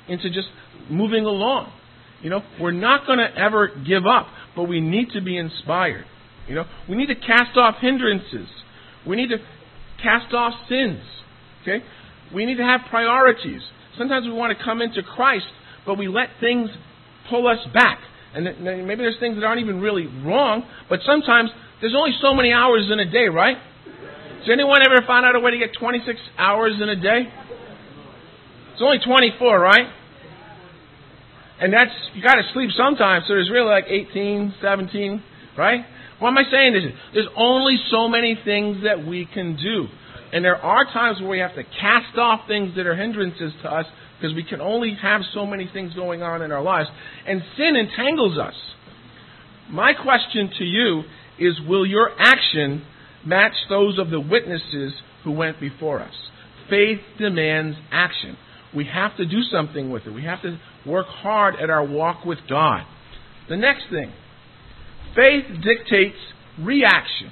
into 0.07 0.29
just 0.29 0.47
moving 0.89 1.25
along. 1.25 1.71
You 2.21 2.29
know, 2.29 2.41
we're 2.59 2.71
not 2.71 3.05
going 3.05 3.19
to 3.19 3.29
ever 3.37 3.69
give 3.85 4.05
up, 4.05 4.27
but 4.55 4.63
we 4.63 4.81
need 4.81 5.09
to 5.13 5.21
be 5.21 5.37
inspired. 5.37 6.05
You 6.47 6.55
know, 6.55 6.65
we 6.87 6.95
need 6.95 7.07
to 7.07 7.15
cast 7.15 7.57
off 7.57 7.75
hindrances. 7.81 8.47
We 9.05 9.15
need 9.15 9.29
to 9.29 9.37
cast 10.01 10.33
off 10.33 10.53
sins. 10.69 11.01
Okay? 11.61 11.83
We 12.33 12.45
need 12.45 12.57
to 12.57 12.63
have 12.63 12.81
priorities. 12.89 13.61
Sometimes 13.97 14.25
we 14.25 14.33
want 14.33 14.57
to 14.57 14.63
come 14.63 14.81
into 14.81 15.01
Christ, 15.03 15.45
but 15.85 15.97
we 15.97 16.07
let 16.07 16.29
things 16.39 16.69
pull 17.29 17.47
us 17.47 17.59
back. 17.73 17.99
And 18.33 18.45
maybe 18.63 18.97
there's 18.97 19.19
things 19.19 19.35
that 19.35 19.43
aren't 19.43 19.61
even 19.61 19.79
really 19.79 20.07
wrong, 20.07 20.63
but 20.89 20.99
sometimes 21.05 21.49
there's 21.81 21.95
only 21.95 22.11
so 22.21 22.33
many 22.33 22.51
hours 22.51 22.89
in 22.91 22.99
a 22.99 23.09
day, 23.09 23.27
right? 23.27 23.57
Has 23.57 24.49
anyone 24.51 24.79
ever 24.85 25.05
found 25.07 25.25
out 25.25 25.35
a 25.35 25.39
way 25.39 25.51
to 25.51 25.57
get 25.57 25.73
26 25.77 26.19
hours 26.37 26.73
in 26.81 26.89
a 26.89 26.95
day? 26.95 27.27
It's 28.73 28.81
only 28.81 28.99
24, 28.99 29.59
right? 29.59 29.87
And 31.59 31.73
that's, 31.73 31.91
you 32.13 32.21
gotta 32.21 32.43
sleep 32.53 32.69
sometimes, 32.75 33.25
so 33.27 33.33
there's 33.33 33.49
really 33.49 33.69
like 33.69 33.85
18, 33.87 34.55
17, 34.61 35.23
right? 35.57 35.85
What 36.19 36.29
am 36.29 36.37
I 36.37 36.43
saying? 36.51 36.93
There's 37.13 37.27
only 37.37 37.77
so 37.89 38.07
many 38.07 38.37
things 38.43 38.83
that 38.83 39.05
we 39.05 39.25
can 39.25 39.57
do. 39.57 39.87
And 40.33 40.43
there 40.43 40.57
are 40.57 40.83
times 40.85 41.19
where 41.21 41.29
we 41.29 41.39
have 41.39 41.55
to 41.55 41.63
cast 41.63 42.17
off 42.17 42.41
things 42.47 42.75
that 42.75 42.85
are 42.85 42.95
hindrances 42.95 43.53
to 43.63 43.71
us 43.71 43.85
because 44.19 44.35
we 44.35 44.43
can 44.43 44.59
only 44.59 44.97
have 45.01 45.21
so 45.33 45.45
many 45.45 45.69
things 45.71 45.93
going 45.93 46.23
on 46.23 46.41
in 46.41 46.51
our 46.51 46.61
lives. 46.61 46.89
And 47.27 47.41
sin 47.57 47.75
entangles 47.75 48.37
us. 48.37 48.55
My 49.69 49.93
question 49.93 50.51
to 50.57 50.63
you 50.63 51.03
is 51.39 51.59
will 51.67 51.85
your 51.85 52.09
action 52.19 52.83
match 53.25 53.53
those 53.69 53.99
of 53.99 54.09
the 54.09 54.19
witnesses 54.19 54.93
who 55.23 55.31
went 55.31 55.59
before 55.59 56.01
us? 56.01 56.13
Faith 56.69 56.99
demands 57.19 57.77
action. 57.91 58.37
We 58.75 58.85
have 58.85 59.15
to 59.17 59.25
do 59.25 59.41
something 59.51 59.89
with 59.89 60.05
it. 60.05 60.11
We 60.11 60.23
have 60.23 60.41
to 60.41 60.59
work 60.85 61.07
hard 61.07 61.55
at 61.61 61.69
our 61.69 61.85
walk 61.85 62.25
with 62.25 62.39
God. 62.49 62.81
The 63.49 63.57
next 63.57 63.83
thing 63.89 64.11
faith 65.15 65.45
dictates 65.63 66.17
reaction. 66.59 67.31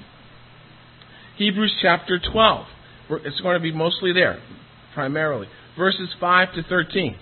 Hebrews 1.36 1.74
chapter 1.82 2.20
12. 2.32 2.66
It's 3.24 3.40
going 3.40 3.54
to 3.54 3.62
be 3.62 3.72
mostly 3.72 4.12
there, 4.12 4.40
primarily. 4.94 5.48
Verses 5.76 6.08
5 6.20 6.54
to 6.54 6.62
13. 6.62 7.16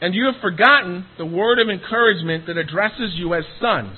And 0.00 0.14
you 0.14 0.26
have 0.26 0.40
forgotten 0.40 1.04
the 1.18 1.26
word 1.26 1.58
of 1.58 1.68
encouragement 1.68 2.46
that 2.46 2.56
addresses 2.56 3.12
you 3.14 3.34
as 3.34 3.44
sons. 3.60 3.96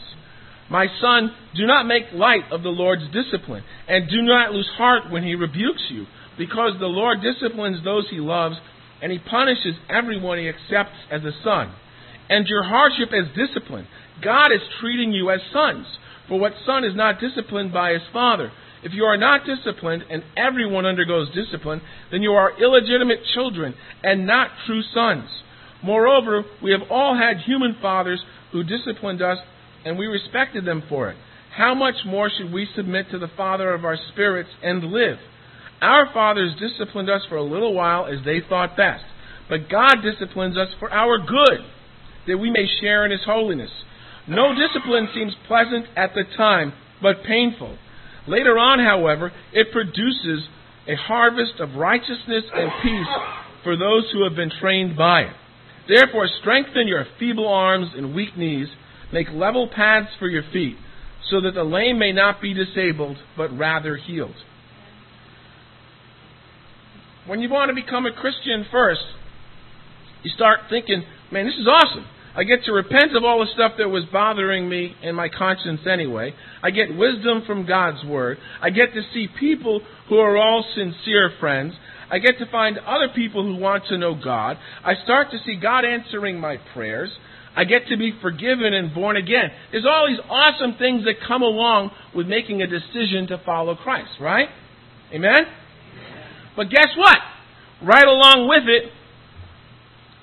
My 0.71 0.87
son, 1.01 1.31
do 1.55 1.67
not 1.67 1.87
make 1.87 2.13
light 2.13 2.51
of 2.51 2.63
the 2.63 2.71
Lord's 2.71 3.05
discipline, 3.13 3.63
and 3.89 4.11
do 4.11 4.23
not 4.23 4.53
lose 4.53 4.69
heart 4.77 5.11
when 5.11 5.23
he 5.23 5.35
rebukes 5.35 5.85
you, 5.91 6.07
because 6.37 6.73
the 6.79 6.87
Lord 6.87 7.19
disciplines 7.23 7.85
those 7.85 8.07
he 8.11 8.19
loves, 8.19 8.57
and 9.01 9.13
he 9.13 9.19
punishes 9.19 9.75
everyone 9.89 10.39
he 10.39 10.49
accepts 10.49 10.99
as 11.11 11.23
a 11.23 11.33
son. 11.45 11.73
And 12.29 12.47
your 12.49 12.65
hardship 12.65 13.11
is 13.13 13.29
discipline. 13.37 13.87
God 14.23 14.51
is 14.53 14.63
treating 14.81 15.13
you 15.13 15.31
as 15.31 15.41
sons. 15.53 15.87
For 16.29 16.41
what 16.41 16.53
son 16.67 16.83
is 16.85 16.97
not 16.97 17.21
disciplined 17.21 17.73
by 17.73 17.93
his 17.93 18.03
father? 18.13 18.51
If 18.83 18.93
you 18.93 19.05
are 19.05 19.17
not 19.17 19.47
disciplined, 19.47 20.05
and 20.11 20.25
everyone 20.37 20.87
undergoes 20.87 21.29
discipline, 21.35 21.81
then 22.11 22.23
you 22.23 22.33
are 22.33 22.61
illegitimate 22.61 23.21
children 23.35 23.75
and 24.03 24.27
not 24.27 24.49
true 24.67 24.83
sons. 24.93 25.29
Moreover, 25.83 26.45
we 26.63 26.73
have 26.73 26.91
all 26.91 27.17
had 27.17 27.39
human 27.39 27.77
fathers 27.81 28.21
who 28.53 28.65
disciplined 28.65 29.23
us, 29.23 29.39
and 29.87 29.97
we 29.97 30.07
respected 30.07 30.67
them 30.67 30.83
for 30.89 31.11
it. 31.11 31.17
How 31.57 31.75
much 31.75 31.95
more 32.05 32.29
should 32.29 32.53
we 32.53 32.69
submit 32.75 33.07
to 33.13 33.19
the 33.19 33.31
Father 33.37 33.73
of 33.73 33.85
our 33.85 33.97
spirits 34.13 34.51
and 34.63 34.83
live? 34.85 35.17
Our 35.81 36.13
fathers 36.13 36.55
disciplined 36.59 37.09
us 37.09 37.23
for 37.29 37.37
a 37.37 37.45
little 37.45 37.73
while 37.73 38.07
as 38.07 38.25
they 38.25 38.41
thought 38.47 38.77
best, 38.77 39.05
but 39.49 39.71
God 39.71 39.97
disciplines 40.03 40.59
us 40.59 40.69
for 40.81 40.93
our 40.93 41.19
good, 41.19 41.61
that 42.27 42.37
we 42.37 42.51
may 42.51 42.67
share 42.81 43.05
in 43.05 43.13
His 43.13 43.25
holiness. 43.25 43.71
No 44.29 44.53
discipline 44.55 45.09
seems 45.15 45.33
pleasant 45.47 45.87
at 45.97 46.11
the 46.15 46.25
time, 46.37 46.73
but 47.01 47.23
painful. 47.25 47.79
Later 48.27 48.59
on, 48.59 48.81
however, 48.81 49.31
it 49.53 49.69
produces 49.71 50.49
a 50.89 50.97
harvest 50.97 51.61
of 51.61 51.77
righteousness 51.77 52.45
and 52.53 52.71
peace 52.83 53.15
for 53.63 53.77
those 53.77 54.11
who 54.13 54.25
have 54.25 54.35
been 54.35 54.51
trained 54.61 54.97
by 54.97 55.23
it. 55.23 55.37
Therefore, 55.89 56.29
strengthen 56.41 56.89
your 56.89 57.07
feeble 57.21 57.47
arms 57.47 57.89
and 57.97 58.15
weak 58.15 58.37
knees, 58.37 58.69
make 59.13 59.29
level 59.31 59.69
paths 59.75 60.09
for 60.19 60.29
your 60.29 60.45
feet, 60.53 60.77
so 61.31 61.41
that 61.41 61.55
the 61.55 61.65
lame 61.65 61.99
may 61.99 62.13
not 62.13 62.41
be 62.41 62.55
disabled, 62.55 63.17
but 63.37 63.57
rather 63.57 63.97
healed. 63.97 64.35
When 67.27 67.41
you 67.41 67.49
want 67.49 67.71
to 67.71 67.75
become 67.75 68.07
a 68.07 68.13
Christian 68.13 68.67
first, 68.71 69.03
you 70.23 70.31
start 70.31 70.61
thinking, 70.71 71.03
man, 71.33 71.47
this 71.47 71.57
is 71.57 71.67
awesome. 71.67 72.07
I 72.37 72.45
get 72.45 72.65
to 72.65 72.73
repent 72.73 73.17
of 73.17 73.25
all 73.25 73.41
the 73.41 73.51
stuff 73.55 73.73
that 73.79 73.89
was 73.89 74.05
bothering 74.13 74.69
me 74.69 74.95
in 75.03 75.15
my 75.15 75.29
conscience 75.29 75.81
anyway. 75.91 76.35
I 76.63 76.71
get 76.71 76.95
wisdom 76.95 77.43
from 77.47 77.67
God's 77.67 78.05
Word. 78.05 78.39
I 78.61 78.69
get 78.71 78.93
to 78.93 79.03
see 79.15 79.27
people 79.41 79.81
who 80.09 80.19
are 80.19 80.37
all 80.37 80.65
sincere 80.75 81.33
friends. 81.41 81.73
I 82.11 82.19
get 82.19 82.39
to 82.39 82.47
find 82.51 82.79
other 82.79 83.09
people 83.15 83.43
who 83.43 83.57
want 83.57 83.87
to 83.87 83.97
know 83.97 84.15
God. 84.15 84.59
I 84.85 84.95
start 85.03 85.31
to 85.31 85.39
see 85.47 85.57
God 85.57 85.85
answering 85.85 86.39
my 86.39 86.59
prayers. 86.75 87.11
I 87.57 87.65
get 87.65 87.89
to 87.89 87.97
be 87.97 88.13
forgiven 88.21 88.75
and 88.75 88.95
born 88.95 89.17
again. 89.17 89.51
There's 89.73 89.87
all 89.87 90.07
these 90.07 90.21
awesome 90.29 90.77
things 90.79 91.05
that 91.05 91.15
come 91.27 91.43
along 91.43 91.91
with 92.15 92.27
making 92.27 92.61
a 92.61 92.67
decision 92.67 93.29
to 93.29 93.41
follow 93.47 93.75
Christ, 93.75 94.11
right? 94.21 94.49
Amen? 95.13 95.41
But 96.55 96.69
guess 96.69 96.89
what? 96.97 97.17
Right 97.83 98.07
along 98.07 98.47
with 98.49 98.69
it 98.69 98.93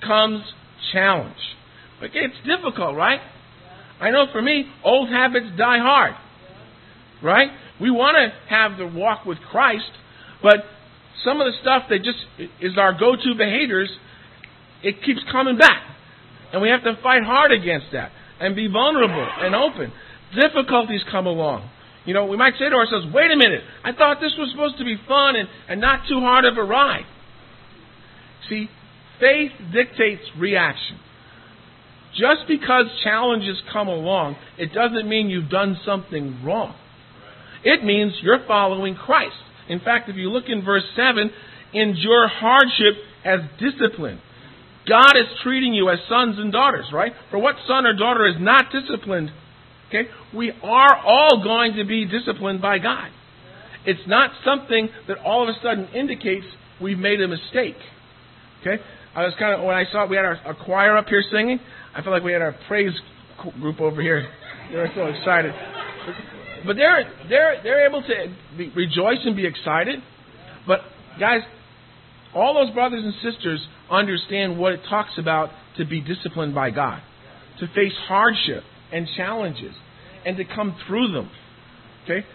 comes 0.06 0.44
challenge. 0.92 1.36
But 2.00 2.10
it's 2.14 2.36
difficult, 2.46 2.96
right? 2.96 3.20
I 4.00 4.10
know 4.10 4.26
for 4.32 4.42
me, 4.42 4.66
old 4.84 5.08
habits 5.08 5.46
die 5.58 5.78
hard. 5.78 6.14
Right? 7.22 7.48
We 7.80 7.90
want 7.90 8.16
to 8.16 8.54
have 8.54 8.78
the 8.78 8.86
walk 8.86 9.24
with 9.24 9.38
Christ, 9.50 9.90
but 10.42 10.56
some 11.24 11.40
of 11.40 11.46
the 11.46 11.58
stuff 11.62 11.84
that 11.88 11.98
just 12.04 12.18
is 12.60 12.76
our 12.78 12.92
go 12.92 13.16
to 13.16 13.34
behaviors, 13.36 13.90
it 14.82 15.02
keeps 15.04 15.20
coming 15.32 15.56
back. 15.56 15.82
And 16.54 16.62
we 16.62 16.68
have 16.68 16.84
to 16.84 16.94
fight 17.02 17.24
hard 17.24 17.50
against 17.50 17.86
that 17.92 18.12
and 18.38 18.54
be 18.54 18.68
vulnerable 18.68 19.26
and 19.40 19.56
open. 19.56 19.92
Difficulties 20.40 21.00
come 21.10 21.26
along. 21.26 21.68
You 22.06 22.14
know, 22.14 22.26
we 22.26 22.36
might 22.36 22.52
say 22.60 22.68
to 22.70 22.76
ourselves, 22.76 23.06
wait 23.12 23.32
a 23.32 23.36
minute, 23.36 23.62
I 23.82 23.90
thought 23.90 24.18
this 24.20 24.36
was 24.38 24.52
supposed 24.52 24.78
to 24.78 24.84
be 24.84 24.94
fun 25.08 25.34
and, 25.34 25.48
and 25.68 25.80
not 25.80 26.06
too 26.08 26.20
hard 26.20 26.44
of 26.44 26.56
a 26.56 26.62
ride. 26.62 27.06
See, 28.48 28.68
faith 29.18 29.50
dictates 29.72 30.22
reaction. 30.38 31.00
Just 32.12 32.46
because 32.46 32.84
challenges 33.02 33.60
come 33.72 33.88
along, 33.88 34.36
it 34.56 34.72
doesn't 34.72 35.08
mean 35.08 35.30
you've 35.30 35.50
done 35.50 35.76
something 35.84 36.44
wrong. 36.44 36.76
It 37.64 37.82
means 37.82 38.12
you're 38.22 38.46
following 38.46 38.94
Christ. 38.94 39.34
In 39.68 39.80
fact, 39.80 40.08
if 40.08 40.14
you 40.14 40.30
look 40.30 40.44
in 40.46 40.64
verse 40.64 40.84
7, 40.94 41.32
endure 41.72 42.28
hardship 42.28 42.94
as 43.24 43.40
discipline. 43.58 44.20
God 44.88 45.16
is 45.16 45.26
treating 45.42 45.72
you 45.72 45.88
as 45.90 45.98
sons 46.08 46.36
and 46.38 46.52
daughters, 46.52 46.86
right? 46.92 47.12
For 47.30 47.38
what 47.38 47.56
son 47.66 47.86
or 47.86 47.94
daughter 47.94 48.26
is 48.26 48.36
not 48.38 48.66
disciplined, 48.70 49.30
okay, 49.88 50.08
we 50.34 50.52
are 50.62 50.96
all 50.96 51.42
going 51.42 51.74
to 51.76 51.84
be 51.84 52.04
disciplined 52.04 52.60
by 52.60 52.78
God. 52.78 53.10
It's 53.86 54.06
not 54.06 54.30
something 54.44 54.88
that 55.08 55.18
all 55.18 55.42
of 55.42 55.48
a 55.48 55.58
sudden 55.62 55.88
indicates 55.94 56.46
we've 56.80 56.98
made 56.98 57.20
a 57.20 57.28
mistake. 57.28 57.76
Okay? 58.60 58.82
I 59.14 59.24
was 59.24 59.34
kind 59.38 59.54
of 59.54 59.64
when 59.64 59.76
I 59.76 59.84
saw 59.92 60.06
we 60.06 60.16
had 60.16 60.24
our, 60.24 60.36
our 60.44 60.54
choir 60.54 60.96
up 60.96 61.06
here 61.06 61.22
singing. 61.30 61.60
I 61.94 62.02
felt 62.02 62.12
like 62.12 62.24
we 62.24 62.32
had 62.32 62.42
our 62.42 62.56
praise 62.66 62.92
group 63.60 63.80
over 63.80 64.00
here. 64.00 64.28
They 64.72 64.78
were 64.78 64.88
so 64.94 65.04
excited. 65.04 65.52
But 66.66 66.76
they're 66.76 67.04
they're 67.28 67.62
they're 67.62 67.86
able 67.86 68.00
to 68.00 68.34
be, 68.56 68.70
rejoice 68.70 69.18
and 69.24 69.36
be 69.36 69.46
excited. 69.46 70.00
But 70.66 70.80
guys, 71.20 71.42
all 72.34 72.54
those 72.54 72.72
brothers 72.72 73.04
and 73.04 73.12
sisters 73.22 73.60
understand 73.90 74.58
what 74.58 74.72
it 74.72 74.80
talks 74.88 75.12
about 75.18 75.50
to 75.76 75.84
be 75.84 76.00
disciplined 76.00 76.54
by 76.54 76.70
God, 76.70 77.00
to 77.60 77.66
face 77.68 77.92
hardship 78.06 78.62
and 78.92 79.06
challenges, 79.16 79.74
and 80.24 80.36
to 80.36 80.44
come 80.44 80.76
through 80.86 81.12
them. 81.12 81.30
Okay, 82.04 82.26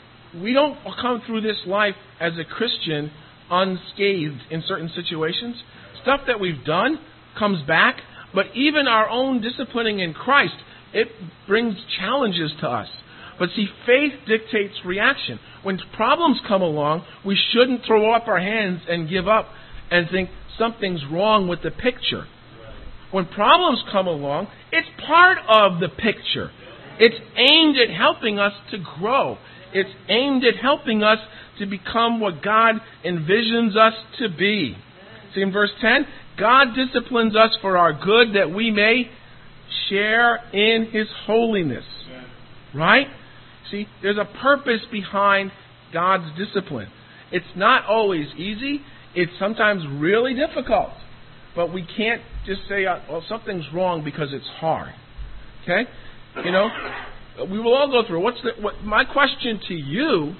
we 0.41 0.53
don't 0.53 0.77
come 1.01 1.21
through 1.25 1.41
this 1.41 1.57
life 1.65 1.95
as 2.19 2.33
a 2.37 2.43
Christian 2.43 3.11
unscathed 3.49 4.41
in 4.51 4.63
certain 4.67 4.89
situations. 4.95 5.55
Stuff 6.01 6.21
that 6.27 6.39
we've 6.39 6.63
done 6.65 6.99
comes 7.37 7.65
back, 7.67 7.97
but 8.33 8.45
even 8.55 8.87
our 8.87 9.09
own 9.09 9.41
disciplining 9.41 9.99
in 9.99 10.13
Christ, 10.13 10.55
it 10.93 11.07
brings 11.47 11.75
challenges 11.99 12.51
to 12.61 12.67
us. 12.67 12.87
But 13.39 13.49
see, 13.55 13.67
faith 13.85 14.13
dictates 14.27 14.75
reaction. 14.85 15.39
When 15.63 15.79
problems 15.95 16.39
come 16.47 16.61
along, 16.61 17.05
we 17.25 17.37
shouldn't 17.51 17.85
throw 17.85 18.13
up 18.13 18.27
our 18.27 18.39
hands 18.39 18.81
and 18.87 19.09
give 19.09 19.27
up 19.27 19.47
and 19.89 20.09
think 20.09 20.29
something's 20.59 21.01
wrong 21.11 21.47
with 21.47 21.63
the 21.63 21.71
picture. 21.71 22.25
When 23.11 23.25
problems 23.25 23.81
come 23.91 24.05
along, 24.05 24.47
it's 24.71 24.87
part 25.07 25.39
of 25.47 25.79
the 25.79 25.89
picture. 25.89 26.51
It's 26.99 27.15
aimed 27.35 27.77
at 27.77 27.95
helping 27.95 28.37
us 28.37 28.53
to 28.71 28.77
grow. 28.99 29.37
It's 29.73 29.89
aimed 30.07 30.43
at 30.43 30.57
helping 30.61 31.01
us 31.01 31.17
to 31.59 31.65
become 31.65 32.19
what 32.19 32.43
God 32.43 32.75
envisions 33.05 33.75
us 33.75 33.93
to 34.19 34.29
be. 34.29 34.75
See 35.33 35.41
in 35.41 35.51
verse 35.51 35.71
10, 35.81 36.05
God 36.37 36.67
disciplines 36.75 37.35
us 37.35 37.51
for 37.61 37.77
our 37.77 37.93
good 37.93 38.35
that 38.35 38.51
we 38.53 38.71
may 38.71 39.09
share 39.89 40.37
in 40.53 40.89
His 40.91 41.07
holiness. 41.25 41.85
Right? 42.73 43.07
See, 43.71 43.87
there's 44.01 44.17
a 44.17 44.25
purpose 44.41 44.81
behind 44.91 45.51
God's 45.93 46.37
discipline. 46.37 46.89
It's 47.31 47.45
not 47.55 47.85
always 47.85 48.27
easy. 48.37 48.81
It's 49.15 49.31
sometimes 49.39 49.83
really 49.99 50.33
difficult. 50.33 50.91
But 51.55 51.73
we 51.73 51.85
can't 51.97 52.21
just 52.45 52.61
say, 52.69 52.85
uh, 52.85 52.99
well, 53.09 53.23
something's 53.27 53.65
wrong 53.73 54.03
because 54.03 54.29
it's 54.31 54.47
hard. 54.59 54.93
Okay? 55.63 55.89
You 56.43 56.51
know, 56.51 56.69
we 57.49 57.59
will 57.59 57.73
all 57.73 57.89
go 57.89 58.07
through. 58.07 58.21
What's 58.21 58.41
the, 58.43 58.61
what, 58.61 58.83
my 58.83 59.03
question 59.03 59.59
to 59.67 59.73
you 59.73 60.35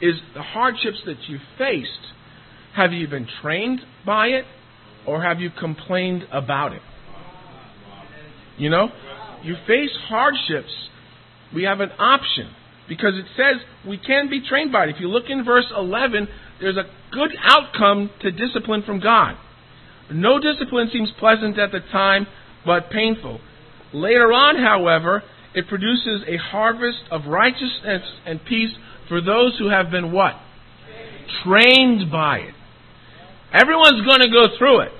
is 0.00 0.14
the 0.34 0.42
hardships 0.42 0.98
that 1.06 1.16
you 1.28 1.38
faced. 1.58 1.90
Have 2.74 2.92
you 2.92 3.08
been 3.08 3.26
trained 3.40 3.80
by 4.04 4.26
it, 4.26 4.44
or 5.06 5.22
have 5.22 5.40
you 5.40 5.50
complained 5.50 6.24
about 6.30 6.72
it? 6.72 6.82
You 8.58 8.70
know, 8.70 8.88
you 9.42 9.54
face 9.66 9.90
hardships. 10.08 10.72
We 11.54 11.64
have 11.64 11.80
an 11.80 11.90
option 11.98 12.50
because 12.88 13.14
it 13.14 13.26
says 13.36 13.62
we 13.88 13.98
can 13.98 14.28
be 14.28 14.46
trained 14.46 14.72
by 14.72 14.84
it. 14.84 14.90
If 14.90 15.00
you 15.00 15.08
look 15.08 15.24
in 15.28 15.44
verse 15.44 15.66
11, 15.76 16.28
there's 16.60 16.76
a 16.76 16.88
good 17.12 17.30
outcome 17.42 18.10
to 18.20 18.30
discipline 18.30 18.82
from 18.84 19.00
God. 19.00 19.36
No 20.10 20.38
discipline 20.38 20.88
seems 20.92 21.10
pleasant 21.18 21.58
at 21.58 21.72
the 21.72 21.80
time, 21.92 22.26
but 22.64 22.90
painful. 22.90 23.40
Later 23.92 24.32
on, 24.32 24.56
however, 24.56 25.22
it 25.54 25.68
produces 25.68 26.22
a 26.26 26.36
harvest 26.36 26.98
of 27.10 27.26
righteousness 27.26 28.02
and 28.24 28.44
peace 28.44 28.70
for 29.08 29.20
those 29.20 29.56
who 29.58 29.68
have 29.68 29.90
been 29.90 30.12
what? 30.12 30.34
Trained 31.44 32.10
by 32.10 32.38
it. 32.38 32.54
Everyone's 33.52 34.06
going 34.06 34.20
to 34.20 34.30
go 34.30 34.56
through 34.58 34.80
it. 34.80 34.92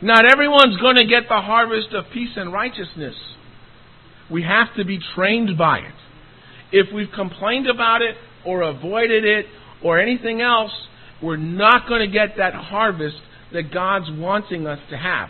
Not 0.00 0.24
everyone's 0.30 0.76
going 0.80 0.96
to 0.96 1.06
get 1.06 1.24
the 1.28 1.40
harvest 1.40 1.88
of 1.92 2.04
peace 2.12 2.30
and 2.36 2.52
righteousness. 2.52 3.14
We 4.30 4.42
have 4.42 4.68
to 4.76 4.84
be 4.84 4.98
trained 5.14 5.58
by 5.58 5.78
it. 5.78 5.94
If 6.70 6.92
we've 6.94 7.10
complained 7.14 7.66
about 7.66 8.02
it 8.02 8.14
or 8.44 8.62
avoided 8.62 9.24
it 9.24 9.46
or 9.82 9.98
anything 9.98 10.40
else, 10.40 10.72
we're 11.22 11.36
not 11.36 11.88
going 11.88 12.00
to 12.00 12.12
get 12.12 12.36
that 12.38 12.54
harvest 12.54 13.16
that 13.52 13.72
God's 13.72 14.06
wanting 14.10 14.66
us 14.66 14.78
to 14.90 14.96
have. 14.96 15.28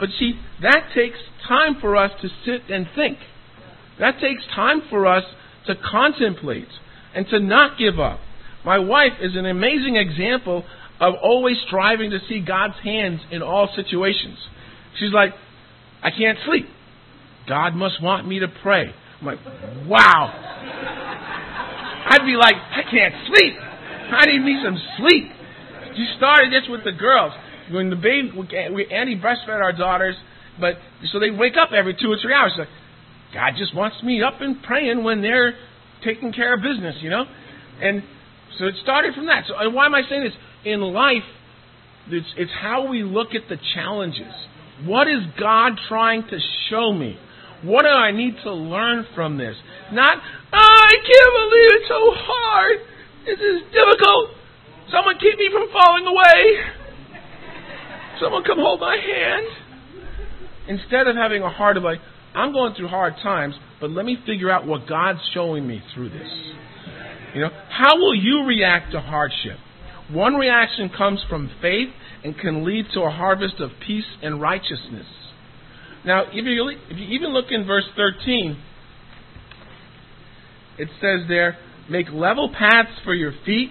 But 0.00 0.10
see, 0.18 0.34
that 0.62 0.90
takes 0.94 1.18
time 1.46 1.76
for 1.80 1.96
us 1.96 2.12
to 2.22 2.28
sit 2.44 2.70
and 2.70 2.86
think. 2.94 3.18
That 3.98 4.20
takes 4.20 4.42
time 4.54 4.82
for 4.90 5.06
us 5.06 5.24
to 5.66 5.74
contemplate 5.74 6.68
and 7.14 7.26
to 7.28 7.40
not 7.40 7.78
give 7.78 7.98
up. 7.98 8.20
My 8.64 8.78
wife 8.78 9.12
is 9.20 9.34
an 9.34 9.46
amazing 9.46 9.96
example 9.96 10.64
of 11.00 11.14
always 11.22 11.56
striving 11.66 12.10
to 12.10 12.18
see 12.28 12.40
God's 12.40 12.74
hands 12.82 13.20
in 13.30 13.42
all 13.42 13.68
situations. 13.74 14.38
She's 14.98 15.12
like, 15.12 15.32
I 16.02 16.10
can't 16.10 16.38
sleep. 16.46 16.66
God 17.48 17.74
must 17.74 18.02
want 18.02 18.26
me 18.26 18.40
to 18.40 18.48
pray. 18.62 18.92
I'm 19.20 19.26
like, 19.26 19.38
wow. 19.86 20.32
I'd 22.10 22.24
be 22.24 22.36
like, 22.36 22.54
I 22.54 22.82
can't 22.90 23.14
sleep. 23.26 23.54
I 24.10 24.26
need 24.26 24.40
me 24.40 24.60
some 24.64 24.78
sleep. 24.98 25.30
She 25.96 26.06
started 26.16 26.52
this 26.52 26.68
with 26.68 26.84
the 26.84 26.92
girls. 26.92 27.32
When 27.70 27.90
the 27.90 27.96
baby, 27.96 28.32
we, 28.34 28.86
Annie 28.86 29.16
breastfed 29.16 29.48
our 29.48 29.72
daughters, 29.72 30.16
but 30.60 30.76
so 31.12 31.20
they 31.20 31.30
wake 31.30 31.54
up 31.60 31.70
every 31.72 31.94
two 31.94 32.10
or 32.10 32.16
three 32.20 32.32
hours. 32.32 32.52
Like, 32.58 32.68
God 33.34 33.52
just 33.58 33.74
wants 33.74 34.02
me 34.02 34.22
up 34.22 34.40
and 34.40 34.62
praying 34.62 35.04
when 35.04 35.20
they're 35.20 35.54
taking 36.04 36.32
care 36.32 36.54
of 36.54 36.62
business, 36.62 36.96
you 37.00 37.10
know? 37.10 37.24
And 37.80 38.02
so 38.58 38.66
it 38.66 38.74
started 38.82 39.14
from 39.14 39.26
that. 39.26 39.44
So 39.46 39.54
why 39.70 39.86
am 39.86 39.94
I 39.94 40.02
saying 40.08 40.24
this? 40.24 40.32
In 40.64 40.80
life, 40.80 41.26
it's, 42.08 42.26
it's 42.36 42.50
how 42.60 42.88
we 42.88 43.02
look 43.02 43.34
at 43.34 43.48
the 43.48 43.56
challenges. 43.74 44.32
What 44.84 45.08
is 45.08 45.20
God 45.38 45.72
trying 45.88 46.22
to 46.28 46.38
show 46.70 46.92
me? 46.92 47.18
What 47.62 47.82
do 47.82 47.88
I 47.88 48.12
need 48.12 48.36
to 48.44 48.52
learn 48.52 49.04
from 49.14 49.36
this? 49.36 49.56
Not, 49.92 50.16
oh, 50.16 50.56
I 50.56 50.94
can't 50.94 51.34
believe 51.34 51.70
it's 51.80 51.88
so 51.88 52.12
hard. 52.14 52.78
This 53.28 53.36
is 53.36 53.60
difficult. 53.76 54.32
Someone 54.90 55.20
keep 55.20 55.36
me 55.36 55.50
from 55.52 55.68
falling 55.68 56.06
away. 56.06 56.40
Someone 58.22 58.42
come 58.42 58.56
hold 58.56 58.80
my 58.80 58.96
hand. 58.96 59.46
Instead 60.66 61.06
of 61.06 61.14
having 61.14 61.42
a 61.42 61.50
heart 61.50 61.76
of 61.76 61.82
like, 61.82 61.98
I'm 62.34 62.52
going 62.52 62.74
through 62.74 62.88
hard 62.88 63.14
times, 63.22 63.54
but 63.82 63.90
let 63.90 64.06
me 64.06 64.16
figure 64.24 64.50
out 64.50 64.66
what 64.66 64.88
God's 64.88 65.20
showing 65.34 65.68
me 65.68 65.82
through 65.94 66.08
this. 66.08 66.28
You 67.34 67.42
know, 67.42 67.50
how 67.68 67.96
will 67.96 68.14
you 68.14 68.44
react 68.46 68.92
to 68.92 69.00
hardship? 69.00 69.58
One 70.10 70.34
reaction 70.36 70.90
comes 70.96 71.20
from 71.28 71.50
faith 71.60 71.90
and 72.24 72.38
can 72.38 72.64
lead 72.64 72.86
to 72.94 73.00
a 73.02 73.10
harvest 73.10 73.60
of 73.60 73.70
peace 73.86 74.08
and 74.22 74.40
righteousness. 74.40 75.06
Now, 76.06 76.22
if 76.32 76.32
you, 76.32 76.68
if 76.88 76.96
you 76.96 77.06
even 77.08 77.34
look 77.34 77.46
in 77.50 77.66
verse 77.66 77.84
13, 77.94 78.58
it 80.78 80.88
says 81.00 81.28
there, 81.28 81.58
Make 81.90 82.10
level 82.12 82.52
paths 82.56 82.90
for 83.04 83.14
your 83.14 83.32
feet, 83.46 83.70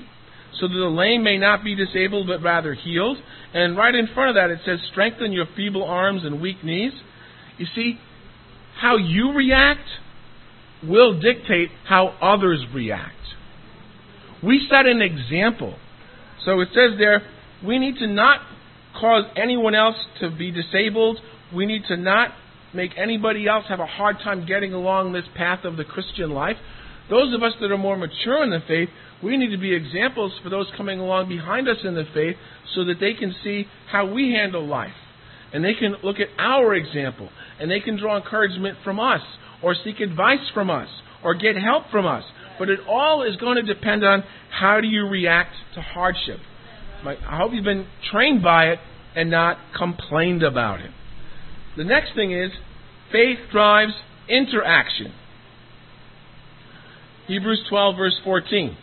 so 0.59 0.67
that 0.67 0.73
the 0.73 0.89
lame 0.89 1.23
may 1.23 1.37
not 1.37 1.63
be 1.63 1.75
disabled, 1.75 2.27
but 2.27 2.41
rather 2.41 2.73
healed. 2.73 3.17
And 3.53 3.77
right 3.77 3.93
in 3.93 4.07
front 4.13 4.29
of 4.29 4.35
that, 4.35 4.49
it 4.49 4.59
says, 4.65 4.79
Strengthen 4.91 5.31
your 5.31 5.45
feeble 5.55 5.83
arms 5.83 6.23
and 6.23 6.41
weak 6.41 6.63
knees. 6.63 6.93
You 7.57 7.67
see, 7.75 7.99
how 8.79 8.97
you 8.97 9.33
react 9.33 9.87
will 10.83 11.19
dictate 11.19 11.69
how 11.85 12.09
others 12.21 12.63
react. 12.73 13.13
We 14.43 14.67
set 14.69 14.85
an 14.85 15.01
example. 15.01 15.75
So 16.45 16.59
it 16.59 16.69
says 16.69 16.97
there, 16.97 17.21
we 17.65 17.79
need 17.79 17.97
to 17.97 18.07
not 18.07 18.41
cause 18.99 19.23
anyone 19.35 19.75
else 19.75 19.95
to 20.21 20.29
be 20.29 20.51
disabled. 20.51 21.19
We 21.53 21.65
need 21.65 21.83
to 21.87 21.97
not 21.97 22.29
make 22.73 22.91
anybody 22.97 23.47
else 23.47 23.65
have 23.69 23.79
a 23.79 23.85
hard 23.85 24.17
time 24.23 24.45
getting 24.45 24.73
along 24.73 25.13
this 25.13 25.25
path 25.35 25.65
of 25.65 25.77
the 25.77 25.83
Christian 25.83 26.31
life. 26.31 26.57
Those 27.09 27.33
of 27.33 27.43
us 27.43 27.53
that 27.61 27.71
are 27.71 27.77
more 27.77 27.97
mature 27.97 28.43
in 28.43 28.49
the 28.49 28.61
faith, 28.67 28.89
we 29.23 29.37
need 29.37 29.51
to 29.51 29.57
be 29.57 29.73
examples 29.73 30.33
for 30.43 30.49
those 30.49 30.67
coming 30.75 30.99
along 30.99 31.29
behind 31.29 31.67
us 31.67 31.77
in 31.83 31.95
the 31.95 32.05
faith 32.13 32.35
so 32.75 32.83
that 32.85 32.99
they 32.99 33.13
can 33.13 33.33
see 33.43 33.65
how 33.89 34.11
we 34.11 34.31
handle 34.31 34.65
life. 34.65 34.91
And 35.53 35.63
they 35.63 35.73
can 35.73 35.95
look 36.03 36.17
at 36.19 36.27
our 36.37 36.75
example 36.75 37.29
and 37.59 37.71
they 37.71 37.79
can 37.79 37.97
draw 37.97 38.17
encouragement 38.17 38.77
from 38.83 38.99
us 38.99 39.21
or 39.63 39.75
seek 39.83 39.99
advice 40.01 40.49
from 40.53 40.69
us 40.69 40.89
or 41.23 41.33
get 41.33 41.55
help 41.55 41.89
from 41.89 42.05
us. 42.05 42.23
But 42.59 42.69
it 42.69 42.79
all 42.87 43.23
is 43.23 43.37
going 43.37 43.55
to 43.55 43.73
depend 43.73 44.03
on 44.03 44.23
how 44.49 44.81
do 44.81 44.87
you 44.87 45.07
react 45.07 45.53
to 45.75 45.81
hardship. 45.81 46.39
I 47.05 47.37
hope 47.37 47.51
you've 47.53 47.63
been 47.63 47.87
trained 48.11 48.43
by 48.43 48.69
it 48.69 48.79
and 49.15 49.31
not 49.31 49.57
complained 49.77 50.43
about 50.43 50.81
it. 50.81 50.91
The 51.77 51.83
next 51.83 52.13
thing 52.15 52.31
is 52.31 52.51
faith 53.11 53.37
drives 53.51 53.93
interaction. 54.27 55.13
Hebrews 57.27 57.65
12, 57.69 57.95
verse 57.97 58.19
14. 58.23 58.77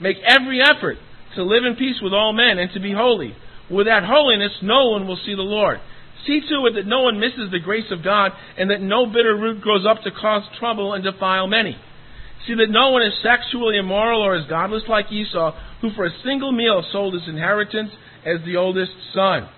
Make 0.00 0.16
every 0.26 0.60
effort 0.60 0.96
to 1.36 1.42
live 1.42 1.64
in 1.64 1.76
peace 1.76 2.00
with 2.02 2.12
all 2.12 2.32
men 2.32 2.58
and 2.58 2.72
to 2.72 2.80
be 2.80 2.92
holy. 2.92 3.34
Without 3.70 4.04
holiness, 4.04 4.52
no 4.62 4.90
one 4.90 5.06
will 5.06 5.18
see 5.24 5.34
the 5.34 5.42
Lord. 5.42 5.80
See 6.26 6.40
to 6.40 6.66
it 6.66 6.74
that 6.74 6.86
no 6.86 7.02
one 7.02 7.20
misses 7.20 7.50
the 7.50 7.58
grace 7.58 7.90
of 7.90 8.04
God 8.04 8.32
and 8.56 8.70
that 8.70 8.80
no 8.80 9.06
bitter 9.06 9.36
root 9.36 9.60
grows 9.60 9.86
up 9.86 10.02
to 10.02 10.10
cause 10.10 10.42
trouble 10.58 10.94
and 10.94 11.02
defile 11.02 11.46
many. 11.46 11.76
See 12.46 12.54
that 12.54 12.70
no 12.70 12.90
one 12.90 13.02
is 13.02 13.12
sexually 13.22 13.76
immoral 13.76 14.22
or 14.22 14.36
is 14.36 14.46
godless 14.48 14.82
like 14.88 15.12
Esau, 15.12 15.56
who 15.80 15.90
for 15.92 16.06
a 16.06 16.20
single 16.24 16.52
meal 16.52 16.84
sold 16.92 17.14
his 17.14 17.28
inheritance 17.28 17.90
as 18.24 18.44
the 18.44 18.56
oldest 18.56 18.92
son. 19.14 19.48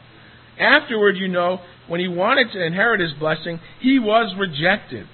Afterward, 0.58 1.16
you 1.16 1.28
know, 1.28 1.60
when 1.88 2.00
he 2.00 2.08
wanted 2.08 2.52
to 2.52 2.64
inherit 2.64 3.00
his 3.00 3.12
blessing, 3.18 3.60
he 3.80 3.98
was 3.98 4.34
rejected. 4.38 5.06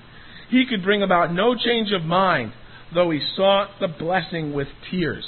He 0.50 0.64
could 0.68 0.82
bring 0.82 1.02
about 1.02 1.32
no 1.32 1.54
change 1.54 1.92
of 1.92 2.02
mind, 2.02 2.52
though 2.94 3.10
he 3.10 3.20
sought 3.36 3.70
the 3.80 3.88
blessing 3.88 4.52
with 4.52 4.68
tears. 4.90 5.24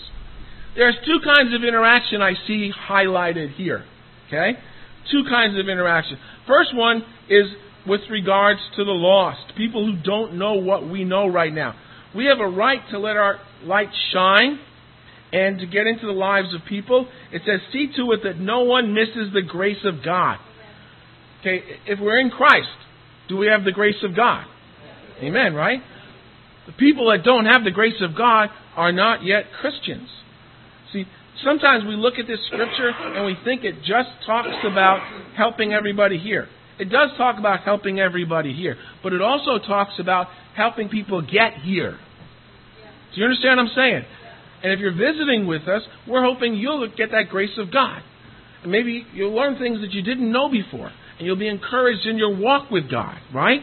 There's 0.75 0.97
two 1.05 1.19
kinds 1.25 1.55
of 1.55 1.63
interaction 1.65 2.23
I 2.23 2.33
see 2.47 2.73
highlighted 2.89 3.55
here. 3.55 3.85
Okay? 4.27 4.59
Two 5.11 5.25
kinds 5.29 5.59
of 5.59 5.69
interaction. 5.69 6.19
First 6.47 6.75
one 6.75 7.03
is 7.29 7.45
with 7.87 8.01
regards 8.11 8.61
to 8.77 8.85
the 8.85 8.91
lost, 8.91 9.41
people 9.57 9.85
who 9.85 10.01
don't 10.03 10.39
know 10.39 10.55
what 10.55 10.89
we 10.89 11.05
know 11.05 11.27
right 11.27 11.53
now. 11.53 11.75
We 12.15 12.27
have 12.27 12.41
a 12.41 12.49
right 12.49 12.81
to 12.91 12.99
let 12.99 13.17
our 13.17 13.39
light 13.65 13.89
shine 14.13 14.59
and 15.33 15.59
to 15.59 15.67
get 15.67 15.87
into 15.87 16.07
the 16.07 16.13
lives 16.13 16.55
of 16.55 16.61
people. 16.69 17.09
It 17.33 17.43
says, 17.47 17.61
see 17.73 17.91
to 17.97 18.13
it 18.13 18.21
that 18.25 18.39
no 18.39 18.65
one 18.65 18.95
misses 18.95 19.33
the 19.33 19.43
grace 19.43 19.85
of 19.85 20.05
God. 20.05 20.39
Okay, 21.41 21.63
if 21.87 21.99
we're 21.99 22.21
in 22.21 22.31
Christ, 22.31 22.69
do 23.29 23.37
we 23.37 23.49
have 23.49 23.65
the 23.65 23.73
grace 23.73 24.03
of 24.03 24.15
God? 24.15 24.45
Amen, 25.21 25.55
right? 25.55 25.81
The 26.67 26.73
people 26.73 27.11
that 27.11 27.25
don't 27.25 27.47
have 27.47 27.65
the 27.65 27.71
grace 27.71 28.01
of 28.01 28.17
God 28.17 28.49
are 28.77 28.93
not 28.93 29.25
yet 29.25 29.45
Christians. 29.61 30.09
See, 30.93 31.05
sometimes 31.45 31.85
we 31.85 31.97
look 31.97 32.15
at 32.19 32.27
this 32.27 32.39
scripture 32.47 32.91
and 32.91 33.27
we 33.27 33.37
think 33.45 33.65
it 33.65 33.77
just 33.81 34.11
talks 34.25 34.57
about 34.65 35.01
helping 35.37 35.73
everybody 35.73 36.19
here. 36.19 36.49
It 36.79 36.87
does 36.87 37.11
talk 37.17 37.39
about 37.39 37.61
helping 37.61 38.01
everybody 38.01 38.55
here, 38.55 38.77
but 39.03 39.13
it 39.13 39.21
also 39.21 39.59
talks 39.59 39.95
about 39.99 40.29
helping 40.57 40.89
people 40.89 41.21
get 41.21 41.55
here. 41.63 41.99
Do 43.15 43.21
you 43.21 43.25
understand 43.25 43.59
what 43.59 43.69
I'm 43.69 43.75
saying? 43.75 44.05
And 44.63 44.73
if 44.73 44.79
you're 44.79 44.95
visiting 44.95 45.47
with 45.47 45.69
us, 45.69 45.83
we're 46.09 46.23
hoping 46.23 46.55
you'll 46.55 46.89
get 46.97 47.11
that 47.11 47.29
grace 47.29 47.59
of 47.59 47.73
God. 47.73 48.03
And 48.63 48.71
maybe 48.71 49.05
you'll 49.13 49.35
learn 49.35 49.59
things 49.59 49.81
that 49.81 49.93
you 49.93 50.03
didn't 50.03 50.31
know 50.31 50.49
before. 50.49 50.91
And 51.19 51.27
you'll 51.27 51.37
be 51.37 51.49
encouraged 51.49 52.07
in 52.07 52.17
your 52.17 52.35
walk 52.35 52.71
with 52.71 52.91
God, 52.91 53.17
right? 53.35 53.61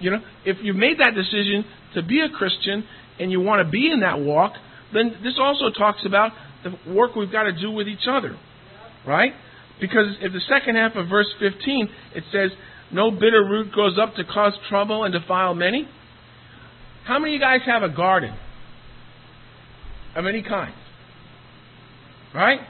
You 0.00 0.12
know, 0.12 0.20
if 0.44 0.58
you've 0.62 0.76
made 0.76 0.98
that 0.98 1.14
decision 1.14 1.64
to 1.94 2.02
be 2.02 2.20
a 2.20 2.28
Christian 2.28 2.84
and 3.18 3.30
you 3.30 3.40
want 3.40 3.64
to 3.64 3.70
be 3.70 3.90
in 3.90 4.00
that 4.00 4.20
walk, 4.20 4.52
then 4.92 5.16
this 5.22 5.34
also 5.38 5.70
talks 5.70 6.04
about 6.06 6.32
the 6.62 6.92
work 6.92 7.14
we've 7.14 7.32
got 7.32 7.44
to 7.44 7.52
do 7.52 7.70
with 7.70 7.88
each 7.88 8.06
other, 8.08 8.36
right? 9.06 9.32
Because 9.80 10.16
if 10.20 10.32
the 10.32 10.40
second 10.48 10.76
half 10.76 10.94
of 10.96 11.08
verse 11.08 11.26
15, 11.40 11.88
it 12.14 12.24
says, 12.32 12.50
No 12.90 13.10
bitter 13.10 13.44
root 13.44 13.72
grows 13.72 13.98
up 14.00 14.14
to 14.16 14.24
cause 14.24 14.52
trouble 14.68 15.04
and 15.04 15.12
defile 15.12 15.54
many. 15.54 15.88
How 17.04 17.18
many 17.18 17.34
of 17.34 17.40
you 17.40 17.46
guys 17.46 17.60
have 17.66 17.82
a 17.82 17.94
garden? 17.94 18.34
Of 20.16 20.26
any 20.26 20.42
kind? 20.42 20.74
Right? 22.34 22.60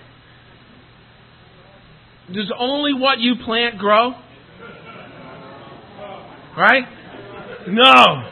Does 2.32 2.50
only 2.58 2.94
what 2.94 3.18
you 3.18 3.34
plant 3.44 3.78
grow? 3.78 4.12
Right? 6.56 6.84
No. 7.68 8.30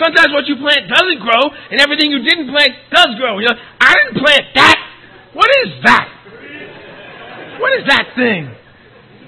Sometimes 0.00 0.32
what 0.32 0.48
you 0.48 0.56
plant 0.56 0.88
doesn't 0.88 1.20
grow, 1.20 1.52
and 1.70 1.80
everything 1.80 2.10
you 2.10 2.24
didn't 2.24 2.48
plant 2.48 2.72
does 2.90 3.12
grow. 3.20 3.38
You 3.38 3.48
know, 3.48 3.58
I 3.80 3.92
didn't 3.92 4.24
plant 4.24 4.44
that. 4.54 4.78
What 5.34 5.48
is 5.64 5.70
that? 5.84 6.08
What 7.60 7.72
is 7.78 7.84
that 7.88 8.16
thing? 8.16 8.48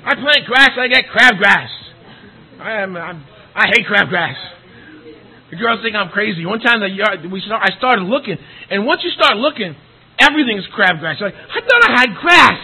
I 0.04 0.14
plant 0.16 0.44
grass, 0.46 0.70
I 0.78 0.88
get 0.88 1.04
crabgrass. 1.12 1.68
I 2.60 2.82
am, 2.82 2.96
I'm, 2.96 3.24
I 3.54 3.68
hate 3.68 3.86
crabgrass. 3.86 4.36
The 5.50 5.56
girls 5.56 5.80
think 5.82 5.94
I'm 5.94 6.08
crazy. 6.08 6.44
One 6.44 6.60
time 6.60 6.80
the 6.80 6.88
yard, 6.88 7.20
we 7.30 7.40
start, 7.40 7.62
I 7.62 7.76
started 7.76 8.04
looking, 8.04 8.36
and 8.70 8.86
once 8.86 9.02
you 9.04 9.10
start 9.10 9.36
looking, 9.36 9.76
everything's 10.18 10.64
crabgrass. 10.76 11.20
You're 11.20 11.28
like, 11.28 11.38
I 11.38 11.60
thought 11.60 11.82
I 11.84 12.00
had 12.00 12.08
grass. 12.16 12.60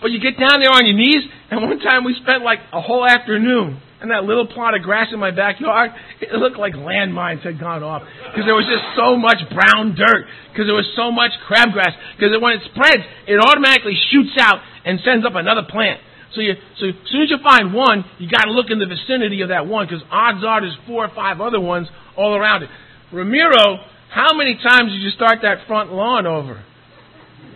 But 0.00 0.10
you 0.10 0.20
get 0.20 0.40
down 0.40 0.60
there 0.60 0.72
on 0.72 0.86
your 0.86 0.96
knees, 0.96 1.22
and 1.50 1.60
one 1.62 1.78
time 1.80 2.04
we 2.04 2.16
spent 2.22 2.42
like 2.42 2.60
a 2.72 2.80
whole 2.80 3.06
afternoon 3.06 3.80
and 4.00 4.10
that 4.10 4.24
little 4.24 4.46
plot 4.46 4.74
of 4.74 4.82
grass 4.82 5.08
in 5.12 5.20
my 5.20 5.30
backyard, 5.30 5.92
it 6.20 6.32
looked 6.32 6.56
like 6.56 6.72
landmines 6.72 7.44
had 7.44 7.60
gone 7.60 7.82
off 7.82 8.02
because 8.32 8.48
there 8.48 8.56
was 8.56 8.64
just 8.64 8.84
so 8.96 9.16
much 9.16 9.38
brown 9.52 9.94
dirt 9.94 10.24
because 10.50 10.64
there 10.64 10.74
was 10.74 10.88
so 10.96 11.12
much 11.12 11.32
crabgrass 11.44 11.92
because 12.16 12.32
when 12.40 12.56
it 12.56 12.64
spreads, 12.72 13.04
it 13.28 13.36
automatically 13.36 13.96
shoots 14.10 14.32
out 14.40 14.60
and 14.84 15.00
sends 15.04 15.26
up 15.26 15.34
another 15.36 15.62
plant. 15.68 16.00
So 16.34 16.40
you, 16.40 16.54
so 16.78 16.86
as 16.88 16.94
soon 17.10 17.22
as 17.22 17.30
you 17.30 17.38
find 17.42 17.74
one, 17.74 18.04
you 18.18 18.30
got 18.30 18.44
to 18.44 18.52
look 18.52 18.70
in 18.70 18.78
the 18.78 18.86
vicinity 18.86 19.42
of 19.42 19.50
that 19.50 19.66
one 19.66 19.86
because 19.86 20.02
odds 20.10 20.44
are 20.44 20.60
there's 20.60 20.78
four 20.86 21.04
or 21.04 21.12
five 21.14 21.40
other 21.40 21.60
ones 21.60 21.88
all 22.16 22.34
around 22.34 22.62
it. 22.62 22.70
Ramiro, 23.12 23.84
how 24.08 24.32
many 24.34 24.54
times 24.56 24.92
did 24.92 25.02
you 25.02 25.10
start 25.10 25.40
that 25.42 25.66
front 25.66 25.92
lawn 25.92 26.26
over? 26.26 26.64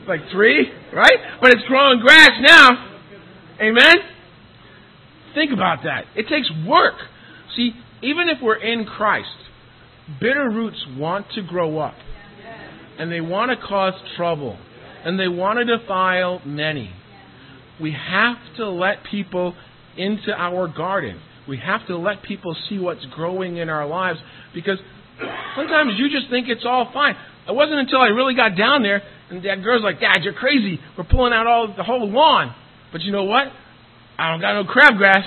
Like 0.06 0.20
three, 0.30 0.68
right? 0.92 1.40
But 1.40 1.54
it's 1.54 1.64
growing 1.66 2.00
grass 2.00 2.32
now. 2.40 2.90
Amen. 3.60 4.13
Think 5.34 5.52
about 5.52 5.84
that. 5.84 6.04
It 6.14 6.28
takes 6.28 6.50
work. 6.66 6.94
See, 7.56 7.72
even 8.02 8.28
if 8.28 8.38
we're 8.42 8.56
in 8.56 8.84
Christ, 8.84 9.28
bitter 10.20 10.48
roots 10.48 10.84
want 10.96 11.26
to 11.34 11.42
grow 11.42 11.78
up. 11.78 11.94
And 12.98 13.10
they 13.10 13.20
want 13.20 13.50
to 13.50 13.66
cause 13.66 13.94
trouble. 14.16 14.56
And 15.04 15.18
they 15.18 15.28
want 15.28 15.58
to 15.58 15.78
defile 15.78 16.40
many. 16.46 16.90
We 17.80 17.92
have 17.92 18.36
to 18.56 18.68
let 18.68 18.98
people 19.10 19.54
into 19.96 20.32
our 20.32 20.68
garden. 20.68 21.20
We 21.48 21.58
have 21.58 21.86
to 21.88 21.96
let 21.96 22.22
people 22.22 22.56
see 22.68 22.78
what's 22.78 23.04
growing 23.06 23.56
in 23.56 23.68
our 23.68 23.86
lives 23.86 24.18
because 24.54 24.78
sometimes 25.56 25.92
you 25.98 26.08
just 26.08 26.30
think 26.30 26.48
it's 26.48 26.64
all 26.64 26.90
fine. 26.92 27.16
It 27.48 27.54
wasn't 27.54 27.80
until 27.80 27.98
I 27.98 28.06
really 28.06 28.34
got 28.34 28.56
down 28.56 28.82
there 28.82 29.02
and 29.30 29.44
that 29.44 29.62
girl's 29.62 29.82
like, 29.82 30.00
Dad, 30.00 30.22
you're 30.22 30.34
crazy. 30.34 30.78
We're 30.96 31.04
pulling 31.04 31.32
out 31.32 31.46
all 31.46 31.74
the 31.76 31.82
whole 31.82 32.08
lawn. 32.08 32.54
But 32.92 33.02
you 33.02 33.12
know 33.12 33.24
what? 33.24 33.48
I 34.18 34.30
don't 34.30 34.40
got 34.40 34.54
no 34.54 34.64
crabgrass. 34.64 35.24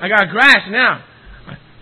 I 0.00 0.08
got 0.08 0.30
grass 0.30 0.68
now. 0.70 1.04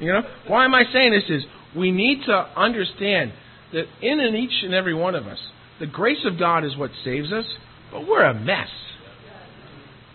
You 0.00 0.12
know, 0.12 0.22
why 0.48 0.64
am 0.64 0.74
I 0.74 0.84
saying 0.92 1.12
this? 1.12 1.24
Is 1.28 1.44
we 1.76 1.90
need 1.90 2.24
to 2.26 2.32
understand 2.32 3.32
that 3.72 3.84
in 4.02 4.20
and 4.20 4.36
each 4.36 4.62
and 4.62 4.74
every 4.74 4.94
one 4.94 5.14
of 5.14 5.26
us, 5.26 5.38
the 5.80 5.86
grace 5.86 6.24
of 6.24 6.38
God 6.38 6.64
is 6.64 6.76
what 6.76 6.90
saves 7.04 7.32
us, 7.32 7.44
but 7.92 8.06
we're 8.06 8.24
a 8.24 8.34
mess. 8.34 8.68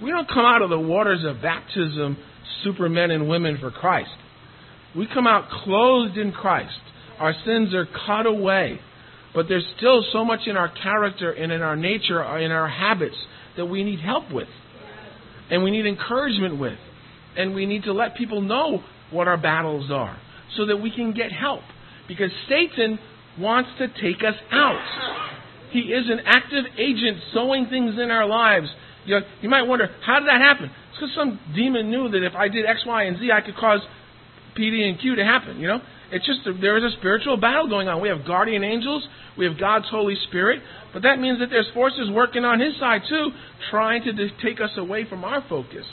We 0.02 0.10
don't 0.10 0.28
come 0.28 0.46
out 0.46 0.62
of 0.62 0.70
the 0.70 0.80
waters 0.80 1.24
of 1.24 1.42
baptism 1.42 2.18
supermen 2.64 3.12
and 3.12 3.28
women 3.28 3.58
for 3.60 3.72
Christ. 3.72 4.10
We 4.96 5.08
come 5.12 5.28
out 5.28 5.50
clothed 5.64 6.18
in 6.18 6.32
Christ. 6.32 6.80
Our 7.20 7.34
sins 7.46 7.74
are 7.74 7.88
cut 8.06 8.26
away. 8.26 8.80
But 9.34 9.48
there's 9.48 9.66
still 9.78 10.04
so 10.12 10.26
much 10.26 10.42
in 10.48 10.58
our 10.58 10.70
character 10.70 11.32
and 11.32 11.52
in 11.52 11.62
our 11.62 11.76
nature, 11.76 12.22
in 12.40 12.52
our 12.52 12.68
habits, 12.68 13.16
that 13.56 13.66
we 13.66 13.84
need 13.84 14.02
help 14.02 14.32
with 14.32 14.48
and 15.52 15.62
we 15.62 15.70
need 15.70 15.86
encouragement 15.86 16.60
with. 16.60 16.80
And 17.38 17.54
we 17.54 17.66
need 17.66 17.84
to 17.84 17.94
let 17.94 18.16
people 18.16 18.42
know 18.42 18.84
what 19.12 19.28
our 19.28 19.38
battles 19.38 19.92
are 19.92 20.18
so 20.58 20.66
that 20.66 20.78
we 20.78 20.92
can 20.92 21.14
get 21.14 21.32
help. 21.32 21.62
Because 22.08 22.32
Satan 22.50 22.98
wants 23.40 23.70
to 23.78 23.88
take 23.88 24.24
us 24.24 24.36
out. 24.52 25.30
He 25.72 25.80
is 25.80 26.10
an 26.10 26.20
active 26.26 26.66
agent 26.78 27.18
sowing 27.34 27.68
things 27.68 27.96
in 28.02 28.12
our 28.12 28.28
lives. 28.28 28.68
You, 29.06 29.20
know, 29.20 29.26
you 29.42 29.50
might 29.50 29.64
wonder, 29.64 29.90
how 30.06 30.20
did 30.20 30.28
that 30.28 30.42
happen? 30.42 30.66
It's 30.66 31.00
because 31.00 31.16
some 31.16 31.40
demon 31.56 31.90
knew 31.90 32.10
that 32.10 32.24
if 32.26 32.34
I 32.36 32.50
did 32.50 32.66
X, 32.66 32.82
Y, 32.86 33.04
and 33.04 33.18
Z, 33.20 33.30
I 33.32 33.42
could 33.42 33.56
cause 33.56 33.80
P, 34.56 34.70
D, 34.70 34.84
and 34.84 35.00
Q 35.00 35.16
to 35.16 35.24
happen. 35.24 35.60
You 35.60 35.68
know, 35.68 35.80
it's 36.12 36.26
just 36.26 36.39
there 36.62 36.78
is 36.78 36.93
a 36.93 36.97
spiritual 36.97 37.38
battle 37.38 37.67
going 37.67 37.88
on. 37.88 38.02
We 38.02 38.10
have 38.10 38.26
guardian 38.26 38.63
angels, 38.63 39.08
we 39.38 39.45
have 39.45 39.58
God's 39.60 39.86
Holy 39.89 40.15
Spirit, 40.28 40.62
but 40.93 41.04
that 41.04 41.19
means 41.19 41.39
that 41.39 41.50
there's 41.50 41.69
forces 41.74 42.10
working 42.12 42.43
on 42.43 42.60
His 42.60 42.78
side 42.80 43.02
too, 43.08 43.30
trying 43.69 44.04
to 44.04 44.13
take 44.43 44.60
us 44.60 44.71
away 44.78 45.06
from 45.08 45.24
our 45.24 45.43
focus. 45.47 45.86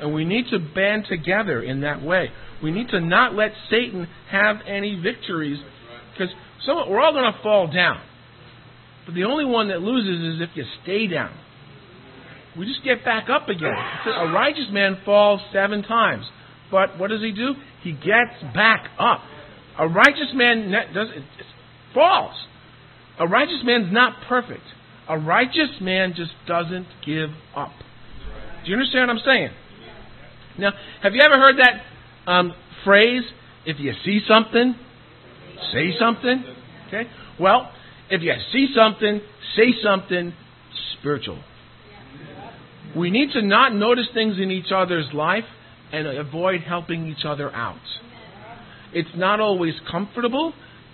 And 0.00 0.12
we 0.14 0.24
need 0.24 0.46
to 0.50 0.58
band 0.58 1.06
together 1.08 1.62
in 1.62 1.80
that 1.80 2.02
way. 2.02 2.30
We 2.62 2.70
need 2.70 2.88
to 2.90 3.00
not 3.00 3.34
let 3.34 3.52
Satan 3.70 4.08
have 4.30 4.56
any 4.66 4.98
victories, 5.00 5.58
because 6.12 6.34
we're 6.66 7.00
all 7.00 7.12
going 7.12 7.32
to 7.32 7.38
fall 7.42 7.66
down. 7.72 8.00
But 9.04 9.14
the 9.14 9.24
only 9.24 9.44
one 9.44 9.68
that 9.68 9.82
loses 9.82 10.34
is 10.34 10.42
if 10.42 10.56
you 10.56 10.64
stay 10.82 11.06
down. 11.06 11.32
We 12.58 12.64
just 12.66 12.82
get 12.82 13.04
back 13.04 13.28
up 13.28 13.48
again. 13.48 13.76
A 14.06 14.32
righteous 14.32 14.68
man 14.70 14.98
falls 15.04 15.40
seven 15.52 15.82
times. 15.82 16.24
But 16.70 16.98
what 16.98 17.10
does 17.10 17.20
he 17.20 17.32
do? 17.32 17.54
He 17.82 17.92
gets 17.92 18.42
back 18.54 18.88
up. 18.98 19.20
A 19.78 19.86
righteous 19.86 20.32
man 20.34 20.72
does 20.94 21.08
it 21.14 21.22
falls. 21.94 22.34
A 23.18 23.26
righteous 23.26 23.60
man's 23.64 23.92
not 23.92 24.14
perfect. 24.28 24.64
A 25.08 25.18
righteous 25.18 25.80
man 25.80 26.14
just 26.16 26.32
doesn't 26.46 26.86
give 27.04 27.30
up. 27.54 27.72
Do 28.64 28.70
you 28.70 28.76
understand 28.76 29.08
what 29.08 29.16
I'm 29.16 29.22
saying? 29.24 29.50
Now, 30.58 30.72
have 31.02 31.14
you 31.14 31.22
ever 31.24 31.38
heard 31.38 31.56
that 31.58 32.30
um, 32.30 32.52
phrase? 32.84 33.22
If 33.64 33.78
you 33.78 33.92
see 34.04 34.20
something, 34.28 34.74
say 35.72 35.92
something. 35.98 36.44
Okay. 36.88 37.08
Well, 37.38 37.70
if 38.10 38.22
you 38.22 38.32
see 38.52 38.68
something, 38.74 39.20
say 39.56 39.74
something 39.82 40.32
spiritual. 40.98 41.38
We 42.96 43.10
need 43.10 43.32
to 43.32 43.42
not 43.42 43.74
notice 43.74 44.06
things 44.14 44.36
in 44.38 44.50
each 44.50 44.72
other's 44.74 45.06
life 45.12 45.44
and 45.92 46.06
avoid 46.06 46.62
helping 46.62 47.06
each 47.06 47.24
other 47.24 47.50
out. 47.54 47.76
It's 48.92 49.08
not 49.16 49.40
always 49.40 49.74
comfortable, 49.90 50.52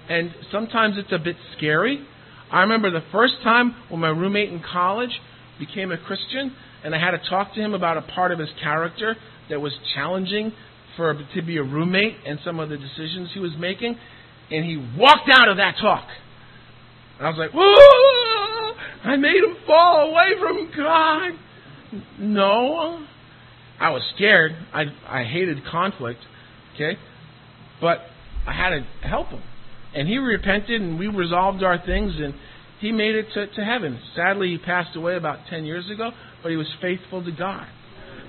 and 0.08 0.34
sometimes 0.50 0.96
it's 0.98 1.12
a 1.12 1.18
bit 1.18 1.36
scary. 1.56 2.04
I 2.50 2.60
remember 2.60 2.90
the 2.90 3.04
first 3.12 3.34
time 3.42 3.74
when 3.88 4.00
my 4.00 4.08
roommate 4.08 4.50
in 4.50 4.60
college 4.60 5.20
became 5.58 5.92
a 5.92 5.98
Christian, 5.98 6.54
and 6.84 6.94
I 6.94 6.98
had 6.98 7.12
to 7.12 7.30
talk 7.30 7.54
to 7.54 7.60
him 7.60 7.74
about 7.74 7.96
a 7.96 8.02
part 8.02 8.32
of 8.32 8.38
his 8.38 8.48
character 8.62 9.16
that 9.48 9.60
was 9.60 9.72
challenging 9.94 10.52
for 10.96 11.14
to 11.34 11.42
be 11.42 11.56
a 11.56 11.62
roommate 11.62 12.16
and 12.26 12.38
some 12.44 12.60
of 12.60 12.68
the 12.68 12.76
decisions 12.76 13.30
he 13.32 13.40
was 13.40 13.52
making. 13.58 13.96
And 14.50 14.64
he 14.64 14.76
walked 14.98 15.30
out 15.30 15.48
of 15.48 15.56
that 15.56 15.76
talk. 15.80 16.06
And 17.18 17.26
I 17.26 17.30
was 17.30 17.38
like, 17.38 17.52
Whoa! 17.54 19.10
I 19.10 19.16
made 19.16 19.36
him 19.36 19.56
fall 19.66 20.10
away 20.10 20.30
from 20.38 20.70
God. 20.76 21.32
No, 22.18 23.06
I 23.80 23.90
was 23.90 24.02
scared. 24.14 24.52
I 24.72 24.84
I 25.06 25.24
hated 25.24 25.64
conflict. 25.70 26.20
Okay, 26.74 26.98
but 27.80 27.98
I 28.46 28.52
had 28.52 28.70
to 28.70 29.08
help 29.08 29.28
him, 29.28 29.42
and 29.94 30.08
he 30.08 30.18
repented, 30.18 30.80
and 30.80 30.98
we 30.98 31.08
resolved 31.08 31.62
our 31.62 31.78
things, 31.84 32.14
and 32.16 32.34
he 32.80 32.92
made 32.92 33.14
it 33.14 33.26
to, 33.34 33.46
to 33.46 33.64
heaven. 33.64 34.00
Sadly, 34.16 34.50
he 34.50 34.58
passed 34.58 34.96
away 34.96 35.16
about 35.16 35.40
ten 35.50 35.64
years 35.64 35.90
ago, 35.90 36.10
but 36.42 36.50
he 36.50 36.56
was 36.56 36.68
faithful 36.80 37.24
to 37.24 37.32
God, 37.32 37.66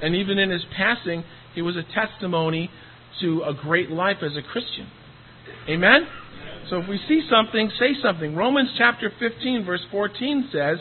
and 0.01 0.15
even 0.15 0.38
in 0.38 0.49
his 0.49 0.65
passing, 0.75 1.23
he 1.56 1.62
was 1.62 1.75
a 1.77 1.84
testimony 1.93 2.69
to 3.21 3.43
a 3.43 3.53
great 3.53 3.89
life 3.89 4.17
as 4.21 4.36
a 4.36 4.41
Christian. 4.41 4.88
Amen. 5.69 6.08
So 6.69 6.77
if 6.77 6.89
we 6.89 6.99
see 7.08 7.21
something, 7.29 7.71
say 7.79 7.93
something. 8.01 8.36
Romans 8.36 8.69
chapter 8.77 9.12
15, 9.19 9.65
verse 9.65 9.86
14 9.91 10.49
says, 10.51 10.79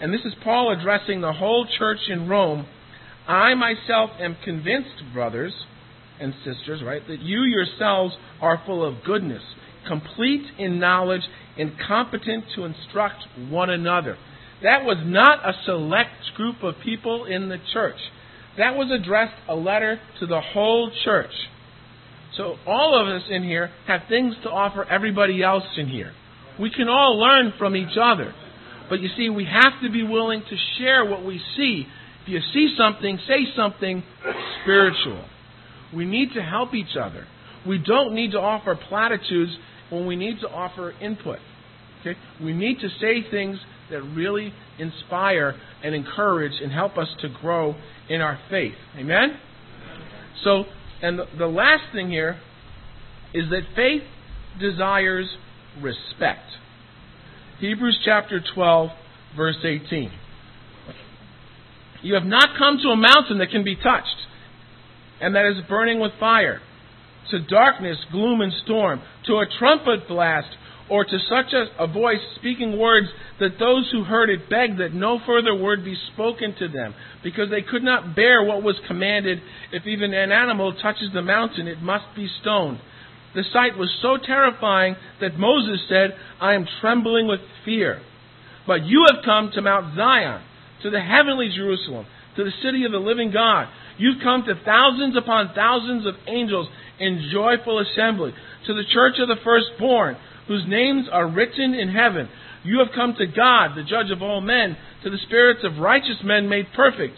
and 0.00 0.12
this 0.12 0.20
is 0.24 0.34
Paul 0.42 0.72
addressing 0.72 1.20
the 1.20 1.32
whole 1.32 1.66
church 1.78 1.98
in 2.08 2.28
Rome 2.28 2.66
I 3.28 3.54
myself 3.54 4.10
am 4.20 4.36
convinced, 4.44 5.12
brothers 5.12 5.52
and 6.20 6.34
sisters, 6.44 6.82
right, 6.84 7.02
that 7.08 7.20
you 7.20 7.42
yourselves 7.42 8.14
are 8.40 8.62
full 8.64 8.84
of 8.84 9.04
goodness, 9.04 9.42
complete 9.86 10.46
in 10.58 10.78
knowledge, 10.78 11.22
and 11.58 11.72
competent 11.86 12.44
to 12.54 12.64
instruct 12.64 13.24
one 13.48 13.70
another. 13.70 14.16
That 14.62 14.84
was 14.84 14.98
not 15.04 15.46
a 15.46 15.52
select 15.64 16.34
group 16.36 16.62
of 16.62 16.74
people 16.82 17.26
in 17.26 17.48
the 17.48 17.58
church. 17.72 17.98
That 18.56 18.74
was 18.74 18.90
addressed 18.90 19.34
a 19.48 19.54
letter 19.54 20.00
to 20.20 20.26
the 20.26 20.40
whole 20.40 20.90
church. 21.04 21.32
So 22.36 22.56
all 22.66 23.00
of 23.00 23.08
us 23.08 23.28
in 23.30 23.42
here 23.42 23.70
have 23.86 24.02
things 24.08 24.34
to 24.44 24.50
offer 24.50 24.84
everybody 24.84 25.42
else 25.42 25.64
in 25.76 25.88
here. 25.88 26.12
We 26.58 26.70
can 26.70 26.88
all 26.88 27.18
learn 27.18 27.52
from 27.58 27.76
each 27.76 27.96
other. 28.00 28.32
But 28.88 29.00
you 29.00 29.08
see, 29.16 29.28
we 29.28 29.44
have 29.44 29.82
to 29.82 29.90
be 29.90 30.02
willing 30.02 30.42
to 30.48 30.56
share 30.78 31.04
what 31.04 31.24
we 31.24 31.40
see. 31.56 31.86
If 32.26 32.32
you 32.32 32.40
see 32.52 32.74
something, 32.76 33.18
say 33.28 33.46
something 33.54 34.02
spiritual. 34.62 35.24
We 35.94 36.04
need 36.04 36.32
to 36.34 36.42
help 36.42 36.74
each 36.74 36.96
other. 37.00 37.24
We 37.66 37.78
don't 37.78 38.14
need 38.14 38.32
to 38.32 38.40
offer 38.40 38.76
platitudes 38.88 39.56
when 39.90 40.06
we 40.06 40.16
need 40.16 40.40
to 40.40 40.48
offer 40.48 40.92
input. 41.00 41.38
Okay? 42.00 42.18
We 42.42 42.52
need 42.52 42.80
to 42.80 42.88
say 43.00 43.28
things 43.30 43.58
that 43.90 44.02
really 44.02 44.52
inspire 44.78 45.54
and 45.84 45.94
encourage 45.94 46.60
and 46.60 46.72
help 46.72 46.98
us 46.98 47.08
to 47.20 47.28
grow 47.40 47.76
in 48.08 48.20
our 48.20 48.38
faith. 48.50 48.74
Amen? 48.96 49.38
So, 50.42 50.64
and 51.02 51.20
the, 51.38 51.46
last 51.46 51.84
thing 51.92 52.10
here 52.10 52.40
is 53.32 53.48
that 53.50 53.62
faith 53.76 54.02
desires 54.58 55.28
respect. 55.80 56.46
Hebrews 57.60 58.00
chapter 58.04 58.40
12, 58.54 58.90
verse 59.36 59.56
18. 59.62 60.10
You 62.02 62.14
have 62.14 62.24
not 62.24 62.56
come 62.58 62.78
to 62.82 62.88
a 62.90 62.96
mountain 62.96 63.38
that 63.38 63.50
can 63.50 63.64
be 63.64 63.76
touched 63.76 64.26
and 65.20 65.34
that 65.34 65.46
is 65.46 65.64
burning 65.68 66.00
with 66.00 66.12
fire, 66.20 66.60
to 67.30 67.40
darkness, 67.40 67.96
gloom, 68.12 68.40
and 68.40 68.52
storm, 68.64 69.00
to 69.26 69.34
a 69.34 69.46
trumpet 69.58 70.06
blast, 70.08 70.48
or 70.88 71.04
to 71.04 71.18
such 71.28 71.52
a, 71.52 71.82
a, 71.82 71.86
voice 71.88 72.20
speaking 72.36 72.78
words 72.78 73.08
that 73.40 73.58
those 73.58 73.88
who 73.90 74.04
heard 74.04 74.30
it 74.30 74.48
begged 74.48 74.78
that 74.78 74.94
no 74.94 75.18
further 75.26 75.54
word 75.54 75.84
be 75.84 75.96
spoken 76.12 76.54
to 76.58 76.68
them, 76.68 76.94
because 77.24 77.50
they 77.50 77.62
could 77.62 77.82
not 77.82 78.14
bear 78.14 78.44
what 78.44 78.62
was 78.62 78.76
commanded. 78.86 79.40
If 79.72 79.86
even 79.86 80.14
an 80.14 80.30
animal 80.30 80.74
touches 80.80 81.10
the 81.12 81.22
mountain, 81.22 81.66
it 81.66 81.82
must 81.82 82.04
be 82.14 82.28
stoned. 82.40 82.78
The 83.34 83.42
sight 83.52 83.76
was 83.76 83.90
so 84.00 84.16
terrifying 84.24 84.96
that 85.20 85.38
Moses 85.38 85.80
said, 85.88 86.10
I 86.40 86.54
am 86.54 86.66
trembling 86.80 87.26
with 87.26 87.40
fear. 87.64 88.00
But 88.66 88.84
you 88.84 89.06
have 89.10 89.24
come 89.24 89.50
to 89.54 89.62
Mount 89.62 89.96
Zion, 89.96 90.42
to 90.82 90.90
the 90.90 91.00
heavenly 91.00 91.50
Jerusalem, 91.54 92.06
to 92.36 92.44
the 92.44 92.52
city 92.62 92.84
of 92.84 92.92
the 92.92 92.98
living 92.98 93.30
God. 93.30 93.68
You've 93.98 94.22
come 94.22 94.44
to 94.44 94.54
thousands 94.64 95.16
upon 95.16 95.54
thousands 95.54 96.06
of 96.06 96.14
angels 96.26 96.68
in 96.98 97.30
joyful 97.32 97.80
assembly, 97.80 98.32
to 98.66 98.74
the 98.74 98.84
church 98.92 99.14
of 99.18 99.28
the 99.28 99.42
firstborn, 99.42 100.16
whose 100.48 100.64
names 100.68 101.06
are 101.10 101.28
written 101.28 101.74
in 101.74 101.88
heaven. 101.88 102.28
You 102.64 102.78
have 102.80 102.94
come 102.94 103.14
to 103.18 103.26
God, 103.26 103.76
the 103.76 103.84
judge 103.84 104.10
of 104.10 104.22
all 104.22 104.40
men, 104.40 104.76
to 105.04 105.10
the 105.10 105.18
spirits 105.26 105.60
of 105.64 105.78
righteous 105.78 106.18
men 106.24 106.48
made 106.48 106.66
perfect, 106.74 107.16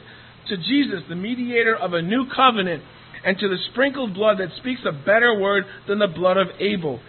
to 0.48 0.56
Jesus, 0.56 1.02
the 1.08 1.16
mediator 1.16 1.76
of 1.76 1.92
a 1.92 2.02
new 2.02 2.26
covenant, 2.34 2.82
and 3.24 3.38
to 3.38 3.48
the 3.48 3.58
sprinkled 3.72 4.14
blood 4.14 4.38
that 4.38 4.56
speaks 4.58 4.80
a 4.86 4.92
better 4.92 5.38
word 5.38 5.64
than 5.86 5.98
the 5.98 6.06
blood 6.06 6.36
of 6.36 6.48
Abel. 6.60 7.00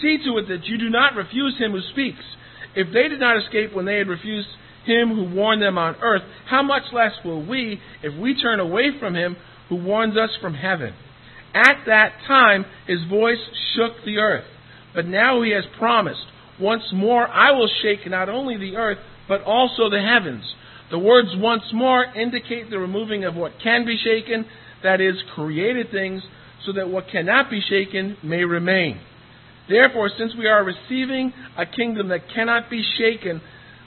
See 0.00 0.18
to 0.24 0.38
it 0.38 0.48
that 0.48 0.66
you 0.66 0.78
do 0.78 0.90
not 0.90 1.14
refuse 1.14 1.56
him 1.58 1.72
who 1.72 1.80
speaks. 1.92 2.24
If 2.74 2.92
they 2.92 3.08
did 3.08 3.20
not 3.20 3.38
escape 3.38 3.72
when 3.72 3.84
they 3.84 3.96
had 3.96 4.08
refused 4.08 4.48
him 4.86 5.08
who 5.14 5.34
warned 5.34 5.62
them 5.62 5.78
on 5.78 5.96
earth, 6.02 6.22
how 6.48 6.62
much 6.62 6.84
less 6.92 7.12
will 7.24 7.44
we 7.44 7.80
if 8.02 8.18
we 8.20 8.40
turn 8.40 8.60
away 8.60 8.98
from 8.98 9.14
him 9.14 9.36
who 9.68 9.76
warns 9.76 10.16
us 10.16 10.30
from 10.40 10.54
heaven? 10.54 10.94
At 11.54 11.84
that 11.86 12.14
time, 12.26 12.64
his 12.86 13.04
voice 13.08 13.38
shook 13.74 14.04
the 14.04 14.18
earth. 14.18 14.44
But 14.94 15.06
now 15.06 15.42
he 15.42 15.50
has 15.52 15.64
promised, 15.78 16.26
once 16.60 16.82
more 16.92 17.26
I 17.26 17.52
will 17.52 17.70
shake 17.82 18.08
not 18.08 18.28
only 18.28 18.56
the 18.56 18.76
earth, 18.76 18.98
but 19.28 19.42
also 19.42 19.88
the 19.90 20.00
heavens. 20.00 20.44
The 20.90 20.98
words 20.98 21.28
once 21.36 21.62
more 21.72 22.04
indicate 22.04 22.70
the 22.70 22.78
removing 22.78 23.24
of 23.24 23.34
what 23.34 23.52
can 23.62 23.84
be 23.84 23.96
shaken, 23.96 24.46
that 24.82 25.00
is, 25.00 25.14
created 25.34 25.90
things, 25.90 26.22
so 26.66 26.72
that 26.72 26.88
what 26.88 27.08
cannot 27.10 27.50
be 27.50 27.60
shaken 27.60 28.16
may 28.22 28.44
remain. 28.44 29.00
Therefore, 29.68 30.10
since 30.18 30.32
we 30.36 30.46
are 30.46 30.62
receiving 30.62 31.32
a 31.56 31.64
kingdom 31.64 32.08
that 32.08 32.28
cannot 32.34 32.68
be 32.68 32.84
shaken, 32.98 33.40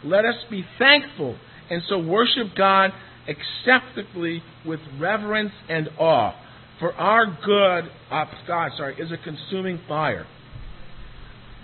let 0.04 0.26
us 0.26 0.36
be 0.50 0.64
thankful 0.78 1.38
and 1.70 1.82
so 1.90 2.00
worship 2.00 2.56
God 2.56 2.92
acceptably 3.28 4.42
with 4.66 4.80
reverence 5.00 5.52
and 5.70 5.90
awe. 6.00 6.34
For 6.80 6.94
our 6.94 7.26
good, 7.26 7.92
uh, 8.12 8.26
God, 8.48 8.72
sorry, 8.78 8.96
is 9.00 9.12
a 9.12 9.18
consuming 9.18 9.80
fire. 9.88 10.26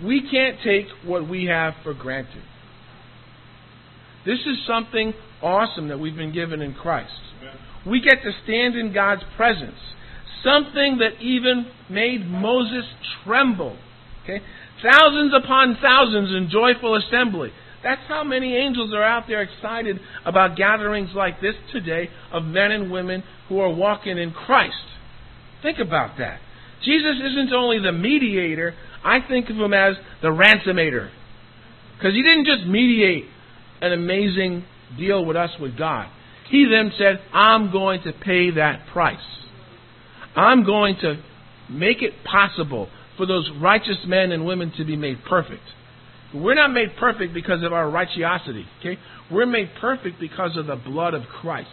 We 0.04 0.28
can't 0.28 0.58
take 0.64 0.86
what 1.04 1.28
we 1.28 1.44
have 1.44 1.74
for 1.82 1.94
granted. 1.94 2.42
This 4.26 4.40
is 4.40 4.58
something 4.66 5.12
awesome 5.42 5.88
that 5.88 6.00
we've 6.00 6.16
been 6.16 6.32
given 6.32 6.60
in 6.60 6.74
Christ. 6.74 7.12
We 7.86 8.00
get 8.00 8.22
to 8.22 8.32
stand 8.44 8.76
in 8.76 8.92
God's 8.92 9.22
presence. 9.36 9.78
Something 10.42 10.98
that 10.98 11.22
even 11.22 11.66
made 11.90 12.26
Moses 12.26 12.84
tremble. 13.24 13.76
Okay? 14.24 14.40
Thousands 14.82 15.32
upon 15.34 15.76
thousands 15.80 16.30
in 16.30 16.48
joyful 16.50 16.96
assembly. 16.96 17.50
That's 17.84 18.00
how 18.08 18.24
many 18.24 18.56
angels 18.56 18.94
are 18.94 19.04
out 19.04 19.24
there 19.28 19.42
excited 19.42 20.00
about 20.24 20.56
gatherings 20.56 21.10
like 21.14 21.42
this 21.42 21.54
today 21.70 22.08
of 22.32 22.42
men 22.42 22.72
and 22.72 22.90
women 22.90 23.22
who 23.48 23.60
are 23.60 23.72
walking 23.72 24.16
in 24.16 24.32
Christ. 24.32 24.74
Think 25.62 25.78
about 25.78 26.16
that. 26.18 26.40
Jesus 26.82 27.16
isn't 27.22 27.52
only 27.52 27.78
the 27.78 27.92
mediator, 27.92 28.74
I 29.04 29.18
think 29.20 29.50
of 29.50 29.56
him 29.56 29.74
as 29.74 29.96
the 30.22 30.28
ransomator. 30.28 31.10
Because 31.96 32.14
he 32.14 32.22
didn't 32.22 32.46
just 32.46 32.66
mediate 32.66 33.26
an 33.82 33.92
amazing 33.92 34.64
deal 34.98 35.24
with 35.24 35.36
us 35.36 35.50
with 35.60 35.76
God. 35.76 36.08
He 36.48 36.66
then 36.66 36.90
said, 36.98 37.20
I'm 37.32 37.70
going 37.70 38.02
to 38.04 38.12
pay 38.12 38.50
that 38.52 38.86
price. 38.92 39.18
I'm 40.34 40.64
going 40.64 40.96
to 41.02 41.22
make 41.70 42.02
it 42.02 42.12
possible 42.24 42.88
for 43.16 43.26
those 43.26 43.50
righteous 43.60 43.98
men 44.06 44.32
and 44.32 44.44
women 44.44 44.72
to 44.78 44.84
be 44.84 44.96
made 44.96 45.18
perfect. 45.28 45.62
We're 46.34 46.54
not 46.54 46.72
made 46.72 46.96
perfect 46.98 47.32
because 47.32 47.62
of 47.62 47.72
our 47.72 47.84
righteosity. 47.84 48.64
Okay? 48.80 48.98
We're 49.30 49.46
made 49.46 49.70
perfect 49.80 50.18
because 50.18 50.56
of 50.56 50.66
the 50.66 50.76
blood 50.76 51.14
of 51.14 51.22
Christ. 51.40 51.68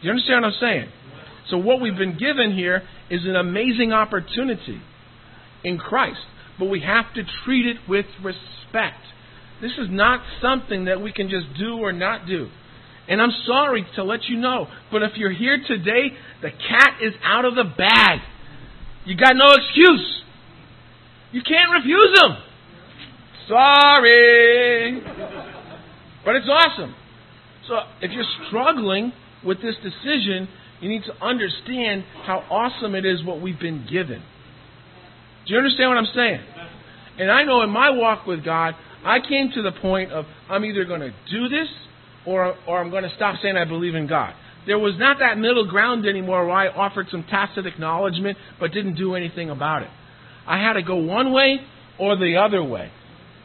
Do 0.00 0.08
you 0.08 0.10
understand 0.10 0.42
what 0.42 0.52
I'm 0.52 0.60
saying? 0.60 0.88
So 1.50 1.58
what 1.58 1.80
we've 1.80 1.96
been 1.96 2.18
given 2.18 2.54
here 2.54 2.82
is 3.10 3.24
an 3.24 3.36
amazing 3.36 3.92
opportunity 3.92 4.80
in 5.62 5.78
Christ, 5.78 6.20
but 6.58 6.66
we 6.66 6.80
have 6.80 7.12
to 7.14 7.22
treat 7.44 7.66
it 7.66 7.76
with 7.88 8.06
respect. 8.22 9.00
This 9.60 9.72
is 9.78 9.88
not 9.90 10.20
something 10.42 10.86
that 10.86 11.00
we 11.00 11.12
can 11.12 11.28
just 11.28 11.46
do 11.58 11.78
or 11.78 11.92
not 11.92 12.26
do. 12.26 12.48
And 13.08 13.20
I'm 13.20 13.32
sorry 13.46 13.86
to 13.96 14.04
let 14.04 14.24
you 14.24 14.38
know, 14.38 14.66
but 14.90 15.02
if 15.02 15.12
you're 15.16 15.32
here 15.32 15.58
today, 15.66 16.12
the 16.42 16.50
cat 16.50 16.98
is 17.02 17.12
out 17.22 17.44
of 17.44 17.54
the 17.54 17.64
bag. 17.64 18.20
You 19.04 19.16
got 19.16 19.36
no 19.36 19.52
excuse. 19.52 20.22
You 21.32 21.42
can't 21.42 21.70
refuse 21.72 22.18
them. 22.20 22.36
Sorry. 23.48 25.00
But 26.24 26.36
it's 26.36 26.48
awesome. 26.48 26.94
So 27.68 27.74
if 28.00 28.10
you're 28.12 28.24
struggling 28.48 29.12
with 29.44 29.58
this 29.60 29.74
decision, 29.82 30.48
you 30.80 30.88
need 30.88 31.02
to 31.04 31.24
understand 31.24 32.04
how 32.24 32.44
awesome 32.50 32.94
it 32.94 33.04
is 33.04 33.24
what 33.24 33.40
we've 33.40 33.58
been 33.58 33.86
given. 33.90 34.22
Do 35.46 35.52
you 35.52 35.58
understand 35.58 35.90
what 35.90 35.98
I'm 35.98 36.14
saying? 36.14 36.40
And 37.18 37.30
I 37.30 37.44
know 37.44 37.62
in 37.62 37.70
my 37.70 37.90
walk 37.90 38.26
with 38.26 38.44
God, 38.44 38.74
I 39.04 39.18
came 39.20 39.50
to 39.54 39.62
the 39.62 39.72
point 39.72 40.12
of 40.12 40.24
I'm 40.48 40.64
either 40.64 40.84
going 40.84 41.00
to 41.00 41.12
do 41.30 41.48
this 41.48 41.68
or, 42.26 42.54
or 42.66 42.80
I'm 42.80 42.90
going 42.90 43.02
to 43.04 43.12
stop 43.16 43.36
saying 43.42 43.56
I 43.56 43.64
believe 43.66 43.94
in 43.94 44.06
God. 44.06 44.34
There 44.66 44.78
was 44.78 44.94
not 44.98 45.18
that 45.20 45.36
middle 45.36 45.68
ground 45.68 46.06
anymore 46.06 46.46
where 46.46 46.56
I 46.56 46.68
offered 46.68 47.08
some 47.10 47.24
tacit 47.24 47.66
acknowledgement 47.66 48.38
but 48.58 48.72
didn't 48.72 48.94
do 48.94 49.14
anything 49.14 49.50
about 49.50 49.82
it. 49.82 49.90
I 50.46 50.58
had 50.58 50.74
to 50.74 50.82
go 50.82 50.96
one 50.96 51.32
way 51.32 51.58
or 51.98 52.16
the 52.16 52.36
other 52.36 52.64
way. 52.64 52.90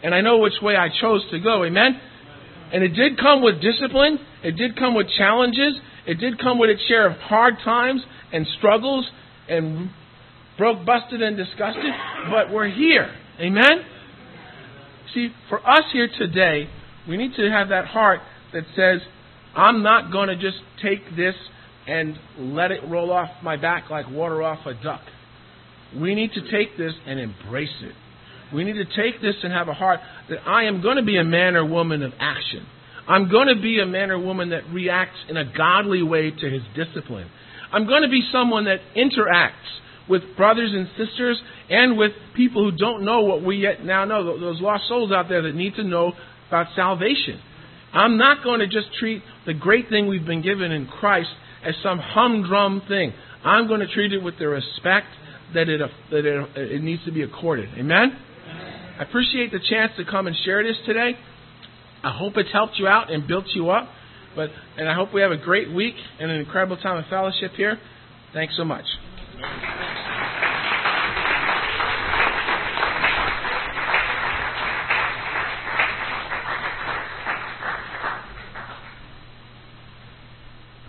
And 0.04 0.16
I 0.16 0.22
know 0.22 0.38
which 0.38 0.54
way 0.62 0.76
I 0.76 0.88
chose 1.02 1.24
to 1.32 1.40
go. 1.40 1.64
Amen? 1.66 2.00
And 2.72 2.84
it 2.84 2.90
did 2.90 3.18
come 3.18 3.42
with 3.42 3.62
discipline. 3.62 4.20
It 4.44 4.56
did 4.56 4.78
come 4.78 4.96
with 4.96 5.08
challenges. 5.18 5.76
It 6.06 6.16
did 6.16 6.40
come 6.40 6.60
with 6.60 6.70
its 6.70 6.82
share 6.88 7.10
of 7.10 7.18
hard 7.18 7.56
times 7.64 8.02
and 8.32 8.46
struggles 8.58 9.06
and 9.50 9.90
broke, 10.58 10.86
busted, 10.86 11.22
and 11.22 11.36
disgusted. 11.36 11.92
But 12.32 12.52
we're 12.54 12.70
here. 12.70 13.10
Amen? 13.40 13.84
See, 15.14 15.30
for 15.50 15.60
us 15.68 15.84
here 15.92 16.10
today, 16.18 16.70
we 17.08 17.18
need 17.18 17.34
to 17.36 17.50
have 17.50 17.70
that 17.70 17.86
heart 17.86 18.20
that 18.54 18.64
says, 18.76 19.02
I'm 19.56 19.82
not 19.82 20.12
going 20.12 20.28
to 20.28 20.36
just 20.36 20.58
take 20.82 21.16
this 21.16 21.36
and 21.88 22.16
let 22.38 22.72
it 22.72 22.82
roll 22.88 23.12
off 23.12 23.30
my 23.42 23.58
back 23.58 23.90
like 23.90 24.10
water 24.10 24.44
off 24.44 24.66
a 24.66 24.74
duck. 24.76 25.02
We 26.00 26.14
need 26.14 26.32
to 26.34 26.42
take 26.52 26.78
this 26.78 26.94
and 27.08 27.20
embrace 27.20 27.70
it. 27.82 27.96
We 28.54 28.64
need 28.64 28.74
to 28.74 28.86
take 28.86 29.22
this 29.22 29.36
and 29.44 29.54
have 29.54 29.68
a 29.68 29.74
heart 29.74 30.00
that 30.30 30.40
I 30.48 30.66
am 30.66 30.82
going 30.82 30.98
to 30.98 31.04
be 31.04 31.18
a 31.18 31.24
man 31.24 31.56
or 31.56 31.66
woman 31.66 32.04
of 32.04 32.14
action. 32.20 32.66
I'm 33.08 33.30
going 33.30 33.48
to 33.48 33.62
be 33.62 33.80
a 33.80 33.86
man 33.86 34.12
or 34.12 34.20
woman 34.20 34.50
that 34.50 34.70
reacts 34.72 35.18
in 35.28 35.38
a 35.38 35.46
godly 35.46 36.04
way 36.04 36.32
to 36.32 36.50
his 36.50 36.62
discipline. 36.76 37.30
I'm 37.72 37.88
going 37.88 38.04
to 38.04 38.10
be 38.10 38.22
someone 38.32 38.66
that 38.66 38.80
interacts 38.96 39.54
with 40.08 40.22
brothers 40.36 40.72
and 40.74 40.88
sisters 40.98 41.40
and 41.70 41.98
with 41.98 42.12
people 42.36 42.70
who 42.70 42.76
don't 42.76 43.06
know 43.06 43.22
what 43.22 43.44
we 43.44 43.58
yet 43.58 43.84
now 43.84 44.06
know, 44.06 44.40
those 44.40 44.60
lost 44.60 44.88
souls 44.88 45.12
out 45.12 45.30
there 45.30 45.44
that 45.44 45.56
need 45.56 45.76
to 45.76 45.84
know 45.84 46.14
about 46.48 46.68
salvation. 46.76 47.40
I'm 47.94 48.18
not 48.18 48.44
going 48.44 48.60
to 48.60 48.68
just 48.68 48.88
treat 49.00 49.24
the 49.46 49.54
great 49.54 49.90
thing 49.90 50.08
we've 50.08 50.26
been 50.26 50.42
given 50.42 50.72
in 50.72 50.88
Christ 50.88 51.30
as 51.64 51.76
some 51.84 52.00
humdrum 52.00 52.82
thing. 52.88 53.14
I'm 53.44 53.68
going 53.68 53.80
to 53.80 53.88
treat 53.88 54.14
it 54.14 54.24
with 54.24 54.38
the 54.38 54.48
respect 54.48 55.08
that 55.54 55.70
it, 55.70 55.82
that 56.12 56.26
it, 56.26 56.50
it 56.56 56.84
needs 56.84 57.04
to 57.06 57.12
be 57.12 57.24
accorded. 57.24 57.70
Amen? 57.78 58.18
I 59.00 59.04
appreciate 59.04 59.52
the 59.52 59.60
chance 59.70 59.92
to 59.98 60.06
come 60.06 60.28
and 60.28 60.36
share 60.46 60.64
this 60.64 60.78
today. 60.86 61.18
I 62.04 62.12
hope 62.12 62.34
it's 62.38 62.52
helped 62.52 62.78
you 62.78 62.88
out 62.88 63.12
and 63.12 63.28
built 63.28 63.46
you 63.54 63.70
up. 63.70 63.90
But 64.36 64.50
and 64.78 64.88
I 64.88 64.94
hope 64.94 65.14
we 65.14 65.22
have 65.22 65.32
a 65.32 65.38
great 65.38 65.72
week 65.74 65.96
and 66.20 66.30
an 66.30 66.40
incredible 66.40 66.78
time 66.78 66.98
of 66.98 67.06
fellowship 67.10 67.52
here. 67.56 67.78
Thanks 68.34 68.54
so 68.58 68.64
much. 68.64 68.86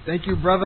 Thank 0.06 0.26
you, 0.26 0.34
brother. 0.34 0.58